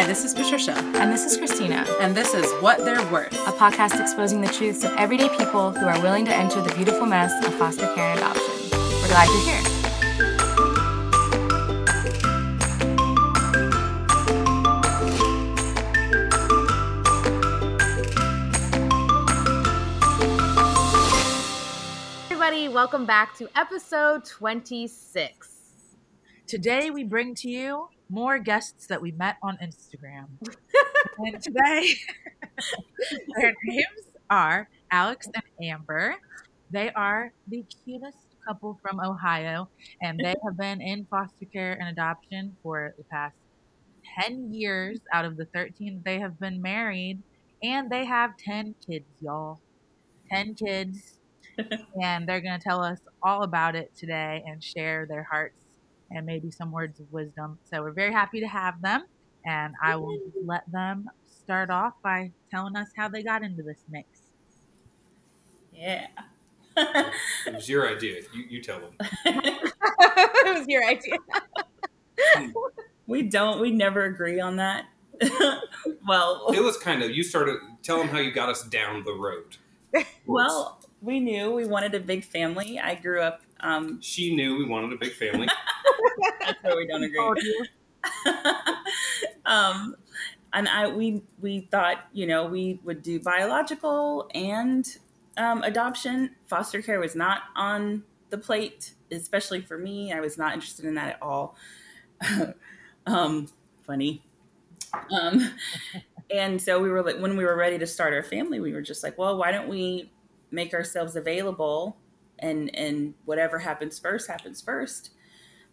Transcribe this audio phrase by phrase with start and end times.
[0.00, 0.72] Hi, this is Patricia.
[0.72, 1.84] And this is Christina.
[2.00, 5.86] And this is What They're Worth, a podcast exposing the truths of everyday people who
[5.86, 8.70] are willing to enter the beautiful mess of foster care and adoption.
[8.72, 9.60] We're glad you're here.
[22.30, 25.58] Everybody, welcome back to episode 26.
[26.46, 30.26] Today we bring to you more guests that we met on Instagram.
[31.18, 31.94] and today,
[33.36, 36.16] their names are Alex and Amber.
[36.70, 39.68] They are the cutest couple from Ohio,
[40.02, 43.36] and they have been in foster care and adoption for the past
[44.20, 47.22] 10 years out of the 13 they have been married,
[47.62, 49.60] and they have 10 kids, y'all.
[50.30, 51.16] 10 kids.
[52.02, 55.60] and they're going to tell us all about it today and share their hearts
[56.10, 57.58] and maybe some words of wisdom.
[57.70, 59.04] So we're very happy to have them.
[59.44, 63.84] And I will let them start off by telling us how they got into this
[63.90, 64.06] mix.
[65.74, 66.06] Yeah.
[66.76, 68.20] it was your idea.
[68.34, 68.92] You, you tell them.
[69.24, 71.16] it was your idea.
[73.06, 74.86] we don't, we never agree on that.
[76.06, 79.14] well, it was kind of, you started, tell them how you got us down the
[79.14, 79.56] road.
[80.26, 82.78] Well, we knew we wanted a big family.
[82.78, 83.42] I grew up.
[83.62, 85.48] Um, she knew we wanted a big family.
[86.40, 87.68] That's where we don't agree.
[89.46, 89.96] um,
[90.52, 94.86] and I we we thought you know we would do biological and
[95.36, 96.34] um, adoption.
[96.46, 100.12] Foster care was not on the plate, especially for me.
[100.12, 101.56] I was not interested in that at all.
[103.06, 103.48] um,
[103.86, 104.22] funny.
[105.10, 105.52] Um,
[106.30, 108.82] and so we were like, when we were ready to start our family, we were
[108.82, 110.10] just like, well, why don't we
[110.50, 111.96] make ourselves available,
[112.40, 115.10] and and whatever happens first happens first.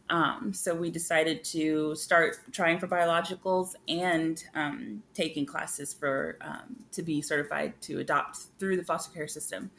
[0.10, 6.78] Um, so we decided to start trying for biologicals and um, taking classes for um,
[6.94, 9.70] to be certified to adopt through the foster care system.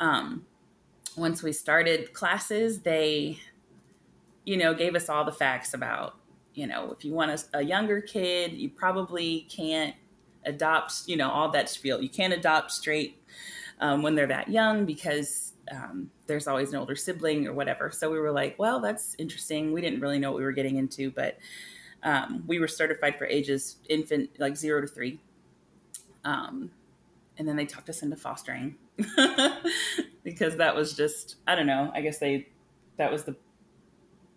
[0.00, 0.46] Um,
[1.16, 3.40] once we started classes, they,
[4.46, 6.16] you know, gave us all the facts about,
[6.54, 9.94] you know, if you want a, a younger kid, you probably can't
[10.46, 12.00] adopt, you know, all that spiel.
[12.00, 13.20] You can't adopt straight
[13.80, 17.90] um, when they're that young because um, there's always an older sibling or whatever.
[17.90, 19.72] So we were like, well, that's interesting.
[19.72, 21.38] We didn't really know what we were getting into, but
[22.02, 25.20] um, we were certified for ages infant, like zero to three.
[26.24, 26.70] Um,
[27.38, 28.76] and then they talked us into fostering
[30.24, 31.90] because that was just, I don't know.
[31.94, 32.48] I guess they,
[32.96, 33.36] that was the,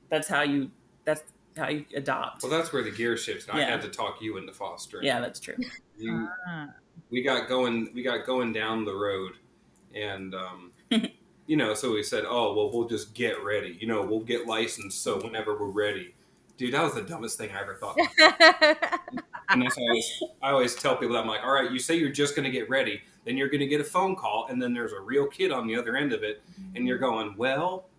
[0.10, 0.70] that's how you,
[1.04, 1.24] that's
[1.58, 2.44] how you adopt.
[2.44, 3.48] Well, that's where the gear shifts.
[3.48, 3.56] Yeah.
[3.56, 5.06] I had to talk you into fostering.
[5.06, 5.56] Yeah, that's true.
[5.98, 6.70] You, ah.
[7.10, 9.34] we got going, we got going down the road
[9.96, 10.72] and, um,
[11.48, 13.78] you know, so we said, oh, well, we'll just get ready.
[13.80, 16.14] You know, we'll get licensed so whenever we're ready.
[16.58, 17.98] Dude, that was the dumbest thing I ever thought.
[19.50, 22.12] and that's I always, I always tell people, I'm like, all right, you say you're
[22.12, 24.74] just going to get ready, then you're going to get a phone call, and then
[24.74, 26.44] there's a real kid on the other end of it,
[26.76, 27.90] and you're going, well,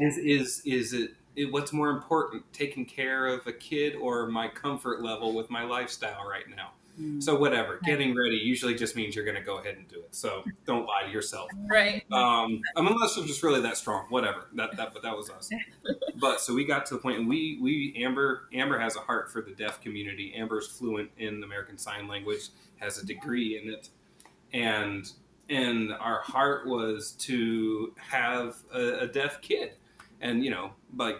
[0.00, 4.48] is is is it, it what's more important, taking care of a kid or my
[4.48, 6.72] comfort level with my lifestyle right now?
[7.00, 7.22] Mm.
[7.22, 10.14] So whatever, getting ready usually just means you're going to go ahead and do it.
[10.14, 11.50] So don't lie to yourself.
[11.66, 12.04] Right.
[12.12, 14.06] Um, I mean, unless you're just really that strong.
[14.08, 14.48] Whatever.
[14.54, 15.50] That that but that was us.
[16.20, 19.30] but so we got to the point, and we we Amber Amber has a heart
[19.30, 20.34] for the deaf community.
[20.34, 23.88] Amber's fluent in American Sign Language, has a degree in it,
[24.52, 25.10] and
[25.48, 29.72] and our heart was to have a, a deaf kid,
[30.20, 31.16] and you know, like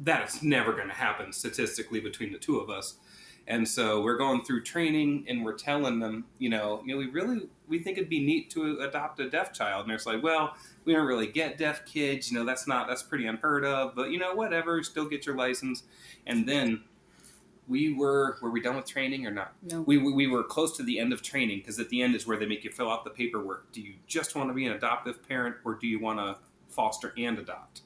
[0.00, 2.96] that's never going to happen statistically between the two of us
[3.46, 7.06] and so we're going through training and we're telling them, you know, you know, we
[7.06, 9.84] really we think it'd be neat to adopt a deaf child.
[9.84, 13.02] And it's like, well, we don't really get deaf kids, you know, that's not that's
[13.02, 15.82] pretty unheard of, but you know, whatever, still get your license.
[16.26, 16.84] And then
[17.68, 19.52] we were were we done with training or not?
[19.70, 19.82] No.
[19.82, 22.38] We we were close to the end of training because at the end is where
[22.38, 23.72] they make you fill out the paperwork.
[23.72, 26.38] Do you just want to be an adoptive parent or do you want to
[26.68, 27.82] foster and adopt?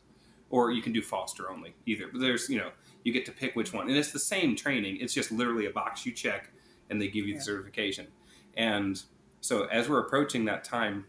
[0.51, 2.09] Or you can do foster only either.
[2.11, 2.71] But there's, you know,
[3.09, 3.89] you get to pick which one.
[3.89, 4.99] And it's the same training.
[5.01, 6.51] It's just literally a box you check
[6.91, 8.07] and they give you the certification.
[8.55, 9.03] And
[9.41, 11.07] so as we're approaching that time,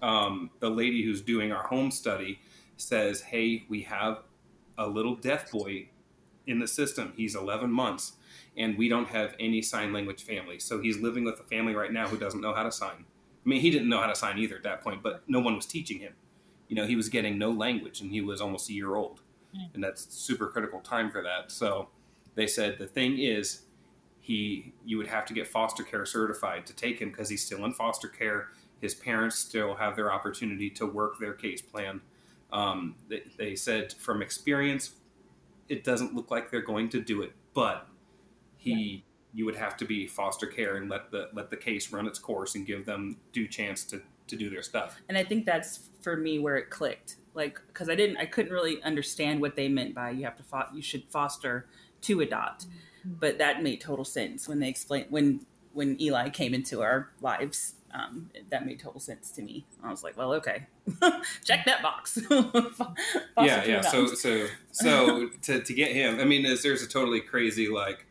[0.00, 2.38] um, the lady who's doing our home study
[2.76, 4.18] says, Hey, we have
[4.78, 5.88] a little deaf boy
[6.46, 7.12] in the system.
[7.16, 8.12] He's 11 months
[8.56, 10.60] and we don't have any sign language family.
[10.60, 13.06] So he's living with a family right now who doesn't know how to sign.
[13.44, 15.56] I mean, he didn't know how to sign either at that point, but no one
[15.56, 16.12] was teaching him.
[16.68, 19.20] You know, he was getting no language and he was almost a year old
[19.74, 21.50] and that's super critical time for that.
[21.50, 21.88] So
[22.34, 23.62] they said the thing is
[24.20, 27.64] he you would have to get foster care certified to take him because he's still
[27.64, 28.48] in foster care.
[28.80, 32.00] His parents still have their opportunity to work their case plan.
[32.52, 34.92] Um, they, they said from experience,
[35.68, 37.88] it doesn't look like they're going to do it, but
[38.56, 39.04] he
[39.34, 42.18] you would have to be foster care and let the let the case run its
[42.18, 45.00] course and give them due chance to to do their stuff.
[45.08, 47.16] and I think that's for me where it clicked.
[47.34, 50.42] Like, because I didn't, I couldn't really understand what they meant by you have to,
[50.44, 51.66] fo- you should foster
[52.02, 52.66] to adopt,
[53.04, 57.74] but that made total sense when they explained when when Eli came into our lives.
[57.92, 59.66] Um, that made total sense to me.
[59.82, 60.66] I was like, well, okay,
[61.44, 62.18] check that box.
[63.38, 63.80] Yeah, yeah.
[63.82, 68.06] So so so to to get him, I mean, there's, there's a totally crazy like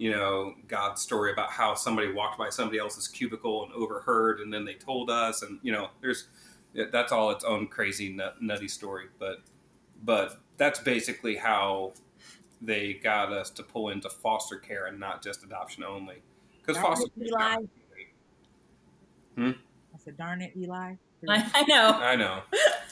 [0.00, 4.50] you know God's story about how somebody walked by somebody else's cubicle and overheard, and
[4.50, 6.28] then they told us, and you know, there's
[6.90, 9.42] that's all its own crazy nut, nutty story, but
[10.02, 11.92] but that's basically how
[12.62, 16.22] they got us to pull into foster care and not just adoption only
[16.60, 17.56] because Darn foster it, Eli.
[19.34, 19.50] Hmm?
[19.94, 20.94] I said, darn it, Eli.
[21.28, 21.90] I, I know.
[22.02, 22.40] I know.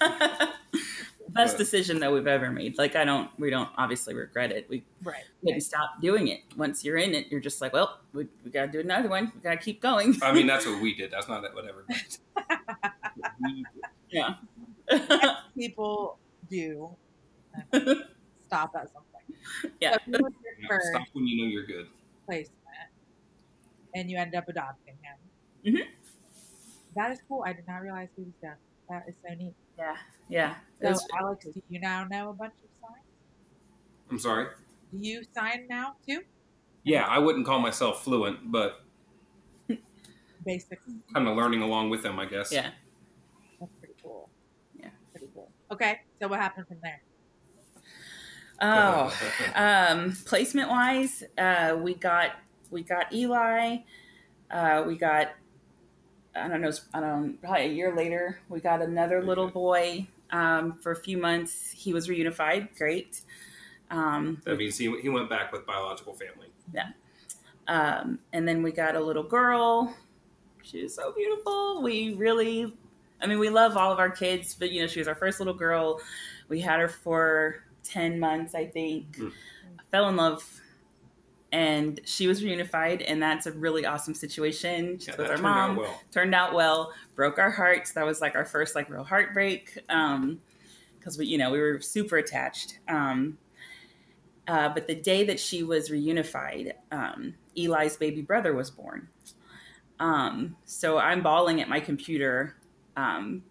[1.31, 2.79] Best But- decision that we've ever made.
[2.79, 4.69] Like I don't, we don't obviously regret it.
[4.69, 5.25] We Right.
[5.45, 6.41] didn't stop doing it.
[6.57, 9.31] Once you're in it, you're just like, well, we, we got to do another one.
[9.35, 10.17] We got to keep going.
[10.23, 11.11] I mean, that's what we did.
[11.11, 13.65] That's not what everybody did.
[14.11, 14.35] Yeah.
[15.57, 16.89] People do
[18.47, 19.37] stop at something.
[19.81, 19.97] Yeah.
[19.97, 21.87] So you were your You know, Stop when you know you're good.
[22.25, 22.55] placement,
[23.95, 25.75] and you end up adopting him.
[25.75, 25.83] Mhm.
[26.97, 27.45] That is cool.
[27.47, 28.57] I did not realize he was deaf.
[28.89, 29.53] That is so neat.
[29.79, 29.97] Yeah.
[30.29, 30.55] Yeah.
[30.83, 33.05] So, was- Alex, do you now know a bunch of signs?
[34.11, 34.47] I'm sorry.
[34.93, 36.23] Do you sign now too?
[36.85, 38.85] Yeah, I wouldn't call myself fluent, but
[40.45, 40.83] Basics.
[41.13, 42.51] kind of learning along with them, I guess.
[42.53, 42.71] yeah.
[43.61, 44.31] That's pretty cool.
[44.79, 44.89] Yeah.
[45.13, 45.51] Pretty cool.
[45.71, 46.01] Okay.
[46.21, 47.03] So what happened from there?
[48.61, 49.13] Oh,
[49.55, 52.33] um, placement wise, uh, we got
[52.71, 53.79] we got Eli.
[54.51, 55.29] Uh, we got
[56.45, 60.07] I don't know, I don't probably a year later we got another little boy.
[60.31, 62.77] Um, for a few months, he was reunified.
[62.77, 63.23] Great.
[63.91, 66.49] Um, that means he, he went back with biological family.
[66.73, 66.89] Yeah.
[67.67, 69.95] Um, and then we got a little girl.
[70.63, 71.83] She was so beautiful.
[71.83, 72.75] We really,
[73.23, 75.39] I mean, we love all of our kids, but you know, she was our first
[75.41, 76.01] little girl.
[76.49, 79.17] We had her for 10 months, I think.
[79.19, 79.33] Mm.
[79.79, 80.61] I fell in love.
[81.51, 84.99] And she was reunified, and that's a really awesome situation.
[84.99, 85.71] She's Yeah, with turned mom.
[85.71, 86.03] out well.
[86.13, 86.93] Turned out well.
[87.15, 87.93] Broke our hearts.
[87.93, 89.79] That was like our first like real heartbreak.
[89.89, 90.41] Um,
[90.99, 92.81] because we, you know, we were super attached.
[92.89, 93.39] Um,
[94.47, 99.09] uh, but the day that she was reunified, um, Eli's baby brother was born.
[100.01, 102.57] Um, so I'm bawling at my computer
[102.97, 103.43] um,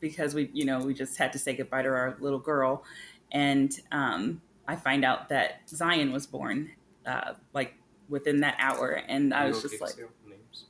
[0.00, 2.84] because we, you know, we just had to say goodbye to our little girl,
[3.32, 6.70] and um, I find out that Zion was born
[7.08, 7.74] uh, like
[8.08, 9.96] within that hour, and I was just like
[10.26, 10.66] names?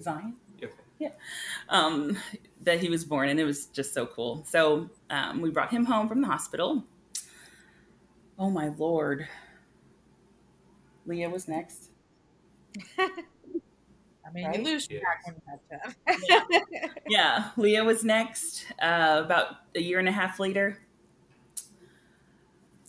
[0.00, 1.12] Zion Okay.
[1.68, 2.16] um,
[2.62, 4.44] that he was born, and it was just so cool.
[4.48, 6.84] So um, we brought him home from the hospital.
[8.38, 9.28] Oh my lord!
[11.06, 11.90] Leah was next.
[12.98, 14.58] I mean, Right?
[14.58, 15.02] you lose Yes.
[15.02, 15.94] track when you have to.
[17.06, 18.66] Yeah, Leah was next.
[18.80, 20.78] Uh, about a year and a half later.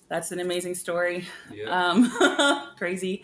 [0.07, 1.25] That's an amazing story.
[1.51, 1.65] Yeah.
[1.69, 3.23] Um, crazy.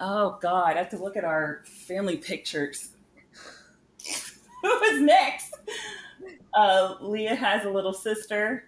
[0.00, 2.90] Oh God, I have to look at our family pictures.
[4.62, 5.54] Who was next?
[6.54, 8.64] Uh, Leah has a little sister.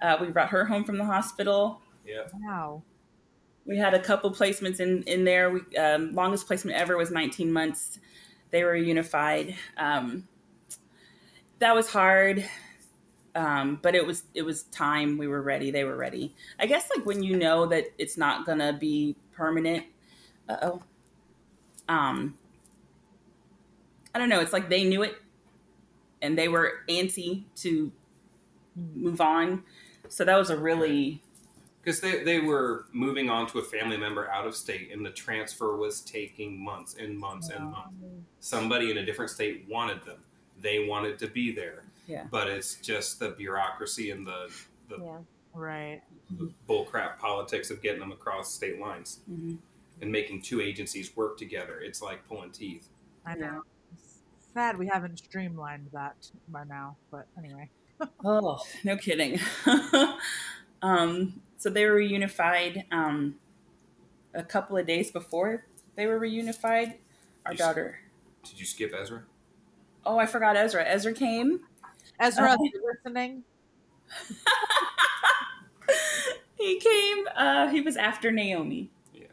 [0.00, 1.80] Uh, we brought her home from the hospital.
[2.06, 2.24] yeah.
[2.42, 2.82] wow.
[3.64, 5.50] We had a couple placements in in there.
[5.50, 7.98] We um, longest placement ever was 19 months.
[8.50, 9.56] They were unified.
[9.76, 10.28] Um,
[11.58, 12.48] that was hard,
[13.36, 15.18] um, but it was it was time.
[15.18, 15.70] We were ready.
[15.70, 16.34] They were ready.
[16.60, 19.86] I guess like when you know that it's not gonna be permanent.
[20.48, 20.82] Uh oh.
[21.88, 22.38] Um,
[24.14, 24.40] I don't know.
[24.40, 25.16] It's like they knew it,
[26.22, 27.92] and they were antsy to
[28.94, 29.64] move on.
[30.08, 31.22] So that was a really
[31.82, 35.10] Because they, they were moving on to a family member out of state, and the
[35.10, 37.94] transfer was taking months and months and months.
[38.40, 40.18] Somebody in a different state wanted them.
[40.60, 41.85] They wanted to be there.
[42.06, 42.24] Yeah.
[42.30, 44.50] But it's just the bureaucracy and the,
[44.88, 45.18] the, Yeah.
[45.54, 46.02] Right.
[46.38, 49.58] the bullcrap politics of getting them across state lines mhm.
[50.02, 51.80] and making two agencies work together.
[51.80, 52.88] It's like pulling teeth.
[53.24, 53.62] I know.
[53.94, 54.20] It's
[54.54, 57.70] sad we haven't streamlined that by now, but anyway.
[58.22, 59.40] Oh, no kidding.
[60.82, 63.36] um, so they were reunified um,
[64.34, 66.96] a couple of days before they were reunified.
[67.46, 67.98] Our You s- daughter.
[68.44, 69.22] Did you skip Ezra?
[70.04, 70.84] Oh, I forgot Ezra.
[70.84, 71.60] Ezra came.
[72.18, 73.44] Ezra, Uh, are you listening?
[76.54, 77.24] he came.
[77.34, 78.90] Uh, he was after Naomi.
[79.12, 79.26] Yeah.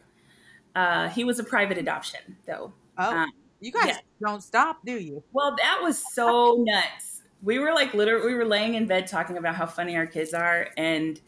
[0.75, 2.73] Uh, he was a private adoption, though.
[2.97, 3.97] Oh, um, you guys yeah.
[4.21, 5.23] don't stop, do you?
[5.31, 7.21] Well, that was so nuts.
[7.41, 10.33] We were like literally, we were laying in bed talking about how funny our kids
[10.33, 11.19] are, and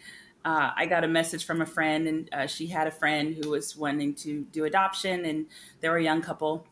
[0.43, 3.49] uh, I got a message from a friend, and uh, she had a friend who
[3.49, 5.47] was wanting to do adoption, and
[5.81, 6.67] they were a young couple.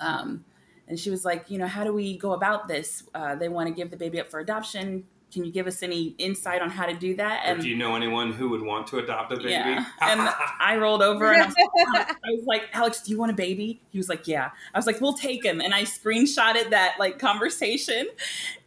[0.00, 0.44] Um,
[0.88, 3.04] and she was like, you know, how do we go about this?
[3.14, 5.04] Uh, they want to give the baby up for adoption.
[5.30, 7.46] Can you give us any insight on how to do that?
[7.46, 9.50] Or do you know anyone who would want to adopt a baby?
[9.50, 9.84] Yeah.
[10.00, 10.20] and
[10.58, 13.82] I rolled over and I was, I was, like, Alex, do you want a baby?
[13.90, 14.50] He was like, yeah.
[14.72, 15.60] I was like, we'll take him.
[15.60, 18.08] And I screenshotted that like conversation.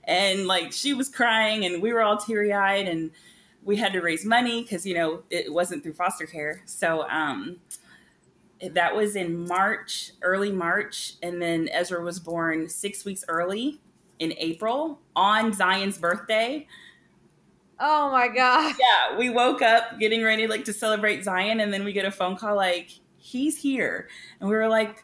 [0.03, 3.09] And like she was crying and we were all teary eyed and
[3.63, 6.61] we had to raise money because, you know, it wasn't through foster care.
[6.65, 7.57] So um,
[8.69, 11.13] that was in March, early March.
[11.21, 13.79] And then Ezra was born six weeks early
[14.19, 16.67] in April on Zion's birthday.
[17.79, 18.75] Oh my god.
[18.79, 22.11] Yeah, we woke up getting ready like to celebrate Zion and then we get a
[22.11, 24.07] phone call like he's here.
[24.39, 25.03] And we were like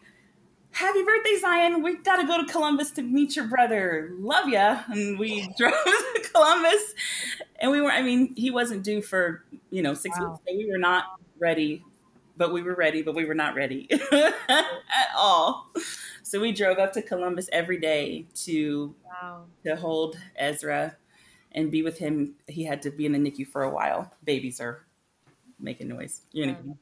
[0.78, 1.82] Happy birthday, Zion.
[1.82, 4.12] We got to go to Columbus to meet your brother.
[4.20, 4.84] Love ya.
[4.90, 6.94] And we drove to Columbus.
[7.60, 10.30] And we were, I mean, he wasn't due for, you know, six wow.
[10.30, 10.42] weeks.
[10.48, 11.06] So we were not
[11.40, 11.84] ready,
[12.38, 15.72] but we were ready, but we were not ready at all.
[16.24, 19.46] So we drove up to Columbus every day to wow.
[19.65, 20.96] to hold Ezra
[21.51, 22.36] and be with him.
[22.48, 24.13] He had to be in the NICU for a while.
[24.24, 24.86] Babies are
[25.60, 26.22] making noise.
[26.32, 26.75] You're gonna...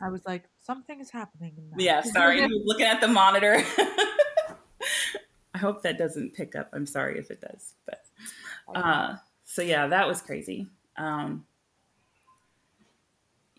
[0.00, 1.54] I was like, something is happening.
[1.76, 2.46] Yeah, sorry.
[2.64, 3.62] looking at the monitor.
[5.54, 6.70] I hope that doesn't pick up.
[6.72, 8.02] I'm sorry if it does, but
[8.74, 10.66] uh, so yeah, that was crazy.
[10.96, 11.44] Um,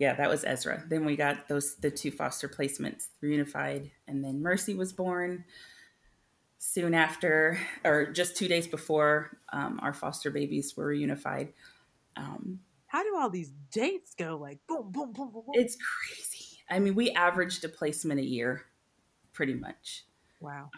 [0.03, 0.83] yeah, that was Ezra.
[0.89, 5.45] Then we got those the two foster placements, reunified, and then Mercy was born
[6.57, 11.53] soon after, or just two days before um, our foster babies were reunified.
[12.17, 14.37] Um, How do all these dates go?
[14.37, 15.53] Like boom, boom, boom, boom, boom.
[15.53, 16.61] It's crazy.
[16.69, 18.65] I mean, we averaged a placement a year,
[19.31, 20.03] pretty much.
[20.41, 20.69] Wow.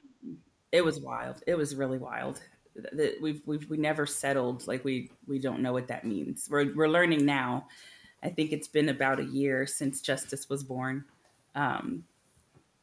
[0.72, 1.42] It was wild.
[1.48, 2.42] It was really wild.
[3.20, 4.68] We've, we've we never settled.
[4.68, 6.48] Like we we don't know what that means.
[6.48, 7.70] We're we're learning now
[8.26, 11.06] I think it's been about a year since Justice was born.
[11.54, 12.06] Um,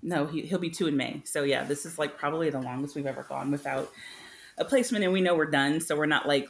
[0.01, 1.23] no, he, he'll be two in May.
[1.25, 3.91] So yeah, this is like probably the longest we've ever gone without
[4.57, 5.81] a placement, and we know we're done.
[5.81, 6.49] So we're not like,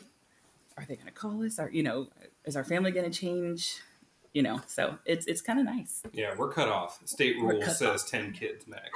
[0.77, 1.59] are they going to call us?
[1.59, 2.09] Are you know,
[2.45, 3.81] is our family going to change?
[4.35, 6.03] You know, so it's it's kind of nice.
[6.13, 7.01] Yeah, we're cut off.
[7.07, 8.09] State rule says off.
[8.09, 8.91] ten kids max.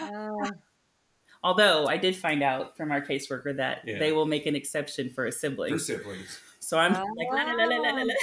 [0.00, 0.50] Uh,
[1.44, 3.98] although I did find out from our caseworker that yeah.
[3.98, 5.72] they will make an exception for a sibling.
[5.72, 6.40] For siblings.
[6.66, 8.14] So I'm like, la, la, la, la, la,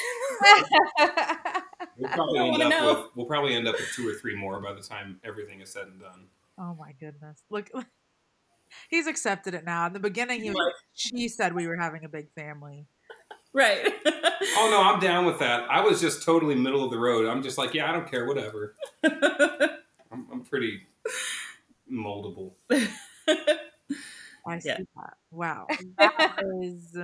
[0.99, 1.63] ah.
[1.97, 4.73] We'll probably, end up with, we'll probably end up with two or three more by
[4.73, 6.25] the time everything is said and done.
[6.59, 7.41] Oh my goodness.
[7.49, 7.71] Look,
[8.89, 9.87] he's accepted it now.
[9.87, 12.85] In the beginning, he was, like, she said we were having a big family.
[13.53, 13.93] Right.
[14.05, 15.65] oh no, I'm down with that.
[15.69, 17.25] I was just totally middle of the road.
[17.25, 18.75] I'm just like, yeah, I don't care, whatever.
[19.05, 20.81] I'm, I'm pretty
[21.89, 22.55] moldable.
[22.69, 24.79] I see yeah.
[24.97, 25.13] that.
[25.31, 25.67] Wow.
[25.97, 26.97] That is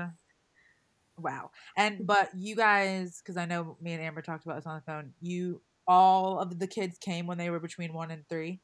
[1.22, 1.52] Wow.
[1.76, 4.82] And but you guys, because I know me and Amber talked about this on the
[4.82, 8.60] phone, you all of the kids came when they were between one and three.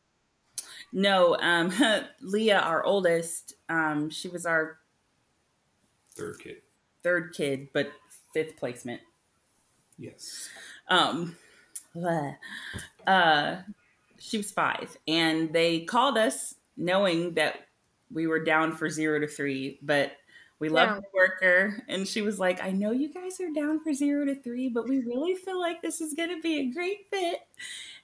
[0.93, 1.71] No, um,
[2.21, 4.77] Leah, our oldest, um, she was our
[6.15, 6.57] third kid.
[7.03, 7.91] Third kid, but
[8.33, 9.01] fifth placement.
[9.97, 10.50] Yes.
[10.88, 11.35] Um,
[13.07, 13.57] uh,
[14.19, 17.67] she was five, and they called us knowing that
[18.12, 20.12] we were down for zero to three, but
[20.59, 20.95] we love yeah.
[20.95, 21.83] the worker.
[21.88, 24.88] And she was like, I know you guys are down for zero to three, but
[24.88, 27.39] we really feel like this is going to be a great fit.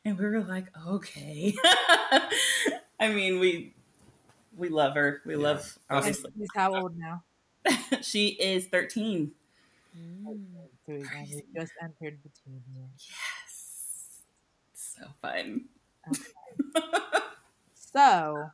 [0.03, 1.53] And we were like, okay.
[2.99, 3.73] I mean, we
[4.57, 5.21] we love her.
[5.25, 5.43] We yeah.
[5.43, 6.31] love obviously.
[6.37, 7.23] She's how old now?
[8.01, 9.31] she is 13.
[9.97, 10.45] Mm,
[10.85, 11.03] so
[11.55, 12.85] just entered the teen year.
[12.97, 14.21] Yes.
[14.73, 15.65] So fun.
[16.09, 16.85] Okay.
[17.73, 18.49] so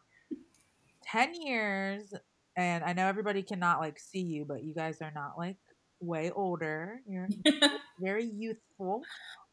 [1.04, 2.13] 10 years
[2.58, 5.58] and I know everybody cannot like see you, but you guys are not like
[6.02, 7.00] way older.
[7.08, 7.30] You're
[8.02, 9.04] very youthful.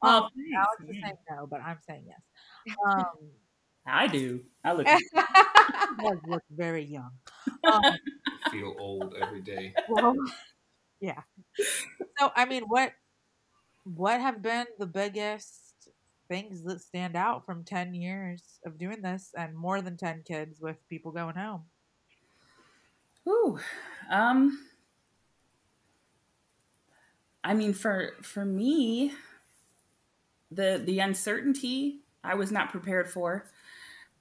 [0.03, 2.77] Oh, um, Alex is saying no, but I'm saying yes.
[2.87, 3.05] Um,
[3.87, 4.41] I do.
[4.65, 4.87] I look.
[6.03, 7.11] does look very young.
[7.71, 7.83] Um,
[8.51, 9.75] feel old every day.
[9.87, 10.15] Well,
[11.01, 11.21] yeah.
[12.19, 12.93] So I mean, what
[13.85, 15.91] what have been the biggest
[16.29, 20.59] things that stand out from ten years of doing this and more than ten kids
[20.59, 21.65] with people going home?
[23.29, 23.59] Ooh,
[24.11, 24.59] um,
[27.43, 29.13] I mean, for for me,
[30.51, 33.47] the the uncertainty I was not prepared for.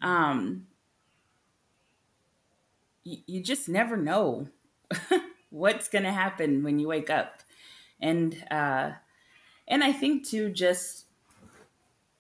[0.02, 0.68] Um,
[3.04, 4.48] you, you just never know
[5.50, 7.42] what's going to happen when you wake up,
[8.00, 8.92] and uh,
[9.68, 11.06] and I think too, just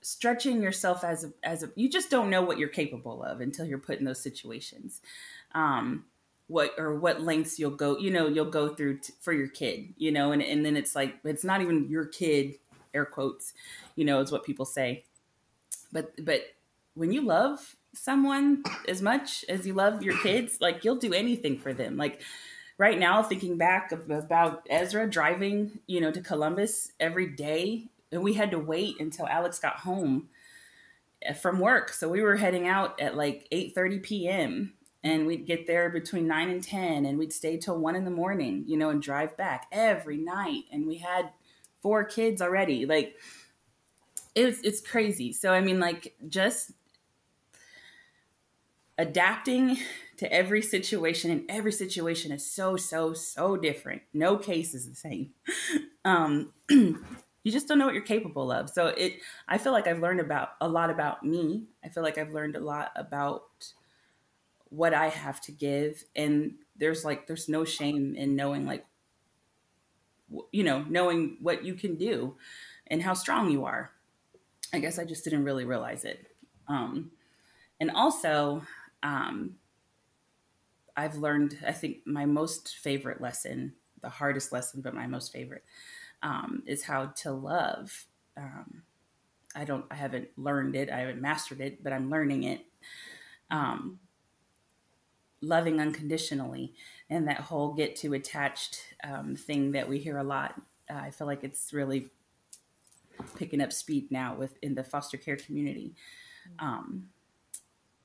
[0.02, 3.66] stretching yourself as a, as a you just don't know what you're capable of until
[3.66, 5.02] you're put in those situations.
[5.56, 6.06] Um,
[6.54, 9.92] what or what lengths you'll go you know you'll go through t- for your kid
[9.98, 12.56] you know and, and then it's like it's not even your kid
[12.94, 13.54] air quotes
[13.96, 15.04] you know is what people say.
[15.92, 16.42] But but
[16.96, 21.58] when you love someone as much as you love your kids like you'll do anything
[21.58, 21.98] for them.
[21.98, 22.22] Like
[22.78, 28.34] right now thinking back about ezra driving you know to columbus every day and we
[28.34, 30.30] had to wait until alex got home
[31.22, 31.90] eh, from work.
[31.90, 36.28] So we were heading out at like 8 30 p.m and we'd get there between
[36.28, 39.36] 9 and 10 and we'd stay till 1 in the morning you know and drive
[39.38, 41.30] back every night and we had
[41.84, 42.88] four kids already.
[42.88, 43.16] Like
[44.34, 45.34] it's it's crazy.
[45.34, 46.72] So i mean like just
[48.98, 49.78] adapting
[50.18, 54.02] to every situation and every situation is so so so different.
[54.14, 55.32] No case is the same.
[56.06, 58.70] Um you just don't know what you're capable of.
[58.70, 61.68] So it i feel like i've learned about a lot about me.
[61.84, 63.44] I feel like i've learned a lot about
[64.74, 68.86] what i have to give and there's like there's no shame in knowing like
[70.52, 72.36] you know knowing what you can do
[72.88, 73.92] and how strong you are
[74.74, 76.28] i guess i just didn't really realize it
[76.68, 77.12] um
[77.80, 78.64] and also
[79.04, 79.56] um,
[80.96, 85.64] I've learned, I think, my most favorite lesson, the hardest lesson, but my most favorite,
[86.22, 88.06] um, is how to love.
[88.38, 88.84] Um,
[89.56, 92.66] I don't, I haven't learned it, I haven't mastered it, but I'm learning it.
[93.52, 94.00] Um,
[95.44, 96.74] loving unconditionally
[97.10, 100.60] and that whole get too attached um, thing that we hear a lot.
[100.90, 102.10] Uh, I feel like it's really
[103.36, 105.96] picking up speed now within the foster care community.
[106.60, 107.10] Um,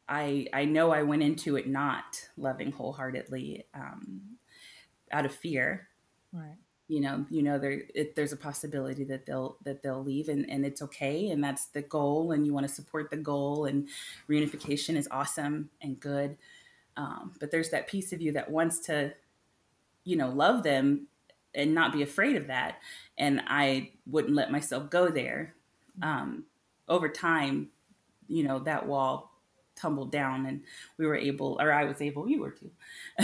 [0.09, 4.21] I I know I went into it not loving wholeheartedly um,
[5.13, 5.89] out of fear.
[6.33, 6.57] Right.
[6.89, 10.49] You know, you know there it, there's a possibility that they'll that they'll leave and,
[10.49, 13.89] and it's okay and that's the goal and you want to support the goal and
[14.29, 16.37] reunification is awesome and good.
[16.99, 19.15] Um, but there's that piece of you that wants to,
[20.05, 21.07] you know, love them
[21.55, 22.81] and not be afraid of that.
[23.17, 25.55] And I wouldn't let myself go there.
[26.03, 26.45] Um,
[26.89, 27.69] over time,
[28.27, 29.33] you know, that wall
[29.77, 30.63] tumbled down and
[30.97, 32.69] we were able or i was able you were too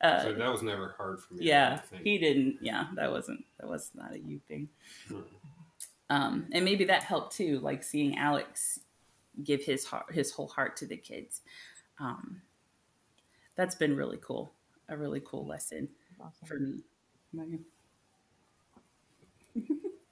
[0.00, 3.68] uh, so that was never hard for me yeah he didn't yeah that wasn't that
[3.68, 4.66] was not a you thing
[5.10, 5.20] mm-hmm.
[6.08, 8.80] um, and maybe that helped too like seeing alex
[9.44, 11.42] give his heart his whole heart to the kids
[12.00, 12.40] um,
[13.58, 14.50] that's been really cool
[14.88, 15.86] a really cool lesson
[16.18, 16.48] awesome.
[16.48, 17.58] for me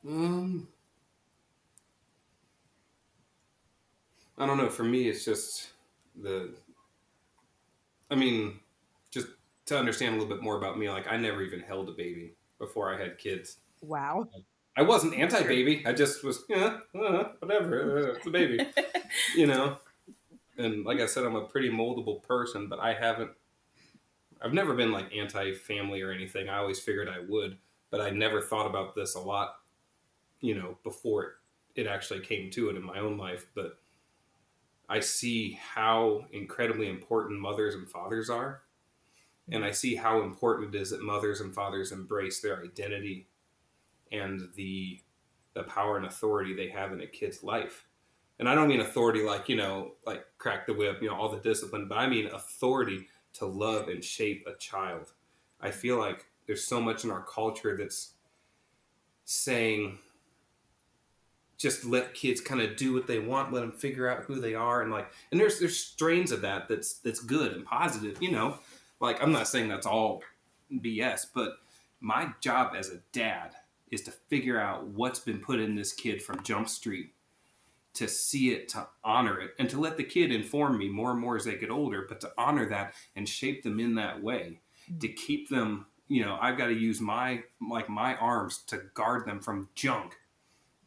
[0.06, 0.68] um
[4.38, 4.68] I don't know.
[4.68, 5.70] For me, it's just
[6.14, 6.50] the.
[8.11, 8.61] I mean,
[9.11, 9.28] just
[9.66, 12.35] to understand a little bit more about me, like I never even held a baby
[12.59, 13.59] before I had kids.
[13.80, 14.28] Wow.
[14.76, 15.85] I wasn't anti-baby.
[15.87, 17.98] I just was, yeah, uh, whatever.
[17.98, 18.61] Uh, it's a baby,
[19.37, 19.78] you know.
[20.59, 23.31] And like I said, I'm a pretty moldable person, but I haven't.
[24.42, 26.49] I've never been like anti-family or anything.
[26.49, 27.57] I always figured I would,
[27.90, 29.57] but I never thought about this a lot,
[30.40, 31.31] you know, before it,
[31.75, 33.47] it actually came to it in my own life.
[33.55, 33.79] But
[34.88, 38.62] I see how incredibly important mothers and fathers are.
[39.51, 43.29] And I see how important it is that mothers and fathers embrace their identity
[44.12, 45.01] and the
[45.55, 47.86] the power and authority they have in a kid's life.
[48.38, 51.31] And I don't mean authority like, you know, like crack the whip, you know, all
[51.31, 55.12] the discipline, but I mean authority to love and shape a child.
[55.61, 58.12] I feel like there's so much in our culture that's
[59.25, 59.99] saying
[61.59, 64.55] just let kids kind of do what they want, let them figure out who they
[64.55, 68.31] are, and like, and there's there's strains of that that's that's good and positive, you
[68.31, 68.59] know.
[69.01, 70.22] Like I'm not saying that's all
[70.72, 71.59] BS, but
[72.01, 73.53] my job as a dad
[73.90, 77.12] is to figure out what's been put in this kid from Jump Street,
[77.96, 81.20] to see it, to honor it, and to let the kid inform me more and
[81.20, 84.61] more as they get older, but to honor that and shape them in that way,
[84.90, 84.98] mm-hmm.
[85.00, 85.87] to keep them.
[86.09, 90.14] You know, I've got to use my like my arms to guard them from junk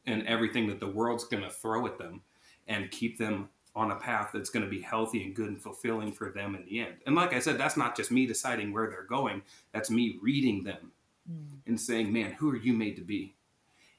[0.06, 2.22] and everything that the world's going to throw at them
[2.68, 6.12] and keep them on a path that's going to be healthy and good and fulfilling
[6.12, 6.96] for them in the end.
[7.06, 9.42] And like I said, that's not just me deciding where they're going,
[9.74, 10.92] that's me reading them
[11.30, 11.58] mm.
[11.68, 13.36] and saying, man, who are you made to be?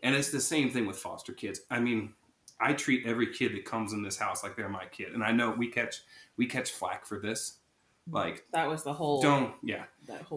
[0.02, 1.60] And it's the same thing with foster kids.
[1.70, 2.14] I mean,
[2.60, 5.12] I treat every kid that comes in this house like they're my kid.
[5.12, 6.02] And I know we catch
[6.36, 7.58] we catch flack for this
[8.12, 9.22] like that was the whole.
[9.22, 9.84] Don't yeah.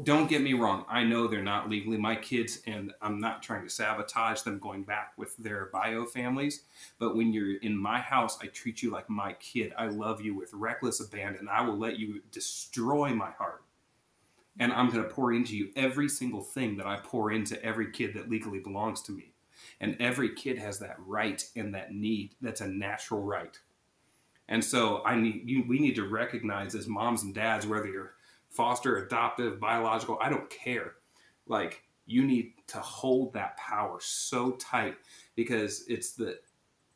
[0.03, 0.85] don't get me wrong.
[0.87, 4.83] I know they're not legally my kids, and I'm not trying to sabotage them going
[4.83, 6.63] back with their bio families.
[6.99, 9.73] But when you're in my house, I treat you like my kid.
[9.77, 11.47] I love you with reckless abandon.
[11.49, 13.63] I will let you destroy my heart,
[14.59, 17.91] and I'm going to pour into you every single thing that I pour into every
[17.91, 19.32] kid that legally belongs to me.
[19.79, 22.35] And every kid has that right and that need.
[22.41, 23.57] That's a natural right.
[24.47, 28.15] And so I need you, we need to recognize as moms and dads, whether you're
[28.49, 30.93] foster, adoptive, biological, I don't care.
[31.47, 34.95] Like you need to hold that power so tight
[35.35, 36.39] because it's the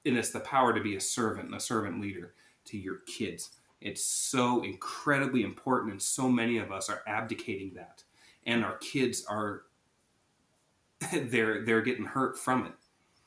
[0.06, 2.34] and it's the power to be a servant and a servant leader
[2.66, 3.52] to your kids.
[3.82, 8.04] It's so incredibly important and so many of us are abdicating that.
[8.46, 9.64] And our kids are
[11.14, 12.74] they're they're getting hurt from it.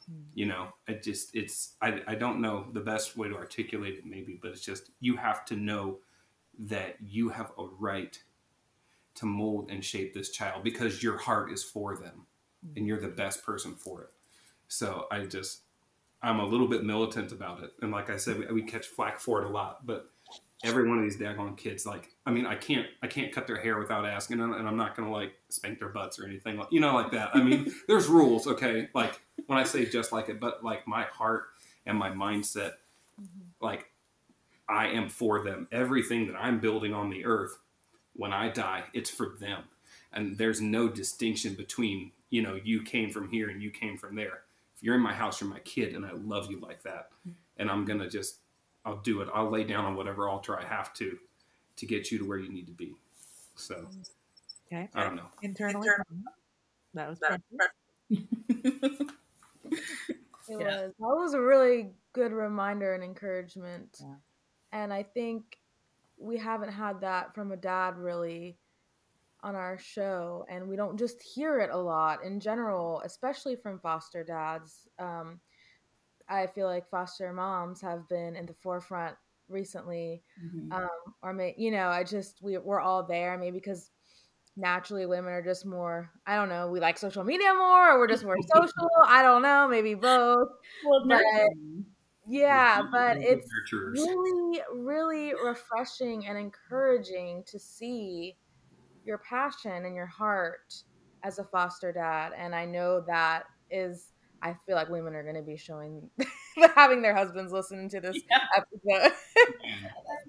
[0.07, 0.23] Hmm.
[0.35, 4.07] You know i just it's I, I don't know the best way to articulate it
[4.07, 5.99] maybe but it's just you have to know
[6.59, 8.19] that you have a right
[9.17, 12.27] to mold and shape this child because your heart is for them
[12.65, 12.73] hmm.
[12.77, 14.11] and you're the best person for it.
[14.69, 15.63] So i just
[16.23, 17.73] i'm a little bit militant about it.
[17.83, 20.11] And like i said we, we catch flack for it a lot but
[20.63, 23.61] every one of these daggone kids like i mean i can't i can't cut their
[23.61, 26.81] hair without asking and i'm not gonna like spank their butts or anything like you
[26.81, 27.31] know like that.
[27.35, 28.89] I mean there's rules okay?
[28.95, 31.45] Like when i say just like it but like my heart
[31.87, 32.73] and my mindset
[33.21, 33.49] mm-hmm.
[33.61, 33.87] like
[34.69, 35.67] i am for them.
[35.73, 37.59] Everything that i'm building on the earth
[38.15, 39.65] when i die it's for them.
[40.13, 44.15] And there's no distinction between you know you came from here and you came from
[44.15, 44.43] there.
[44.77, 47.09] If you're in my house you're my kid and i love you like that.
[47.21, 47.31] Mm-hmm.
[47.57, 48.40] And i'm gonna just
[48.85, 49.29] I'll do it.
[49.35, 51.19] I'll lay down on whatever altar I have to
[51.77, 52.95] to get you to where you need to be.
[53.57, 53.87] So
[54.73, 54.89] Okay.
[54.95, 55.27] I don't know.
[55.43, 55.89] Internally.
[56.95, 57.75] That was That- perfect.
[60.49, 60.83] It Yeah.
[60.87, 60.93] was.
[60.99, 63.99] That was a really good reminder and encouragement.
[64.01, 64.17] Yeah.
[64.73, 65.61] And I think
[66.19, 68.59] we haven't had that from a dad really
[69.43, 70.45] on our show.
[70.49, 74.89] And we don't just hear it a lot in general, especially from foster dads.
[74.99, 75.41] Um,
[76.31, 79.17] I feel like foster moms have been in the forefront
[79.49, 80.73] recently Mhm.
[80.73, 83.91] um, or may you know i just we, we're all there maybe because
[84.57, 88.07] naturally women are just more i don't know we like social media more or we're
[88.07, 90.49] just more social i don't know maybe both
[90.85, 91.25] Well, but-
[92.29, 93.49] yeah but it's
[93.93, 98.37] really really refreshing and encouraging to see
[99.05, 100.73] your passion and your heart
[101.25, 105.35] as a foster dad and i know that is i feel like women are going
[105.37, 106.09] to be showing
[106.77, 108.41] having their husbands listen to this Yeah.
[108.57, 109.13] episode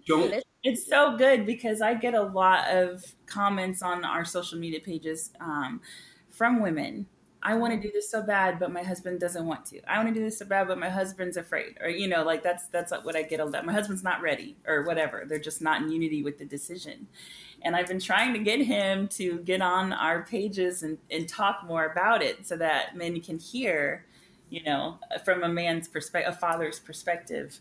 [0.64, 5.32] It's so good because I get a lot of comments on our social media pages
[5.40, 5.82] um,
[6.30, 7.08] from women.
[7.44, 9.82] I want to do this so bad, but my husband doesn't want to.
[9.92, 12.44] I want to do this so bad, but my husband's afraid, or you know, like
[12.44, 13.66] that's that's what I get a lot.
[13.66, 15.24] My husband's not ready, or whatever.
[15.28, 17.08] They're just not in unity with the decision.
[17.64, 21.64] And I've been trying to get him to get on our pages and, and talk
[21.66, 24.06] more about it, so that men can hear,
[24.50, 27.60] you know, from a man's perspective, a father's perspective,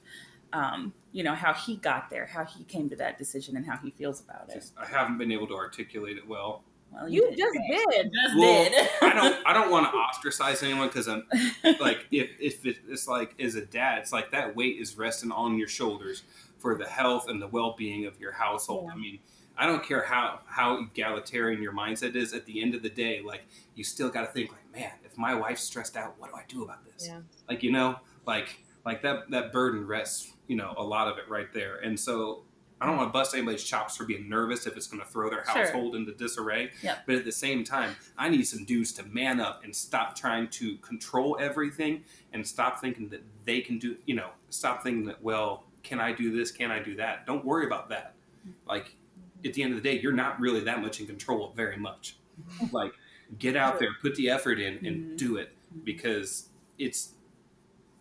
[0.52, 3.76] um, you know, how he got there, how he came to that decision, and how
[3.76, 4.54] he feels about it.
[4.54, 6.62] just, I haven't been able to articulate it well.
[6.92, 7.86] Well, you did just great.
[7.90, 8.88] did just Well, did.
[9.02, 11.24] I don't I don't want to ostracize anyone because I'm
[11.80, 15.56] like if if it's like as a dad, it's like that weight is resting on
[15.56, 16.24] your shoulders
[16.58, 18.86] for the health and the well being of your household.
[18.88, 18.94] Yeah.
[18.94, 19.18] I mean,
[19.56, 22.32] I don't care how how egalitarian your mindset is.
[22.32, 23.42] At the end of the day, like
[23.74, 26.44] you still got to think like, man, if my wife's stressed out, what do I
[26.48, 27.06] do about this?
[27.08, 27.20] Yeah.
[27.48, 31.28] Like you know, like like that that burden rests, you know, a lot of it
[31.28, 31.76] right there.
[31.76, 32.44] And so
[32.82, 35.28] I don't want to bust anybody's chops for being nervous if it's going to throw
[35.28, 35.54] their Sure.
[35.66, 36.70] household into disarray.
[36.82, 37.00] Yep.
[37.04, 40.48] But at the same time, I need some dudes to man up and stop trying
[40.48, 45.22] to control everything and stop thinking that they can do, you know, stop thinking that,
[45.22, 46.50] well, can I do this?
[46.50, 47.26] Can I do that?
[47.26, 48.14] Don't worry about that.
[48.48, 48.52] Mm.
[48.66, 48.96] Like,
[49.44, 51.76] at the end of the day, you're not really that much in control of very
[51.76, 52.16] much.
[52.72, 52.92] Like,
[53.38, 55.16] get out there, put the effort in, and Mhm.
[55.18, 55.52] do it
[55.84, 56.48] because
[56.78, 57.14] it's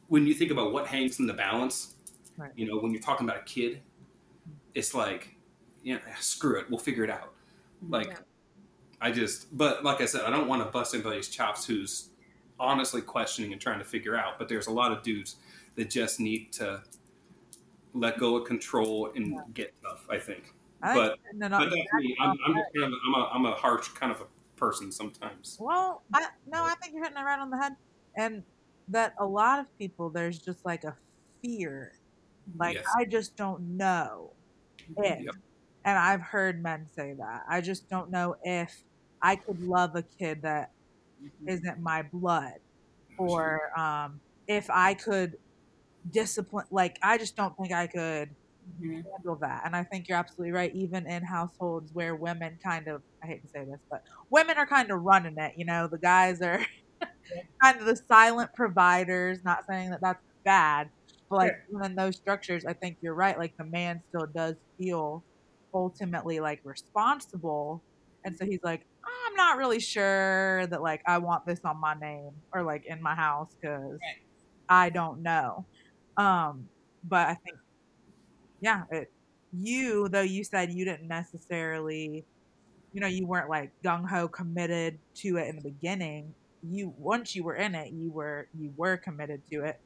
[0.08, 1.96] when you think about what hangs in the balance,
[2.38, 2.52] Right.
[2.56, 3.82] you know, when you're talking about a kid,
[4.74, 5.36] it's like,
[5.84, 7.34] yeah, screw it, we'll figure it out.
[7.88, 8.18] Like, Yeah.
[9.02, 12.10] I just, but like I said, I don't want to bust anybody's chops who's
[12.60, 14.38] honestly questioning and trying to figure out.
[14.40, 15.36] But there's a lot of dudes
[15.76, 16.82] that just need to
[17.94, 20.06] let go of control and get tough.
[20.10, 20.54] I think.
[20.82, 22.16] I But- think no, no, but that's me.
[22.22, 24.26] I'm, I'm just kind of, I'm a, I'm a harsh kind of a
[24.58, 25.58] person sometimes.
[25.60, 27.76] Well, I, no, I think you're hitting it right on the head,
[28.16, 28.44] and
[28.90, 30.96] that a lot of people there's just like a
[31.42, 31.94] fear,
[32.58, 32.86] like Yes.
[32.98, 34.32] I just don't know
[34.98, 35.36] if, Yep.
[35.86, 38.84] and I've heard men say that I just don't know if
[39.22, 40.72] I could love a kid that
[41.46, 42.60] isn't my blood,
[43.18, 45.38] or um, if I could
[46.12, 46.66] discipline.
[46.72, 48.30] Like I just don't think I could
[48.80, 49.04] Mhm.
[49.14, 49.66] handle that.
[49.66, 50.74] And I think you're absolutely right.
[50.76, 54.68] Even in households where women kind of, I hate to say this, but women are
[54.68, 55.54] kind of running it.
[55.58, 56.60] You know, the guys are
[57.64, 59.40] kind of the silent providers.
[59.44, 60.90] Not saying that that's bad,
[61.30, 63.38] but like even in those structures, I think you're right.
[63.38, 65.26] Like the man still does feel
[65.74, 67.84] ultimately like responsible.
[68.26, 71.96] And so he's like, I'm not really sure that like I want this on my
[71.96, 74.02] name or like in my house because
[74.70, 75.68] I don't know.
[76.18, 76.70] Um,
[77.04, 77.58] but I think
[78.62, 79.12] yeah, it
[79.52, 82.26] you, though you said you didn't necessarily,
[82.94, 86.34] you know, you weren't like gung ho committed to it in the beginning.
[86.62, 89.80] You once you were in it, you were you were committed to it,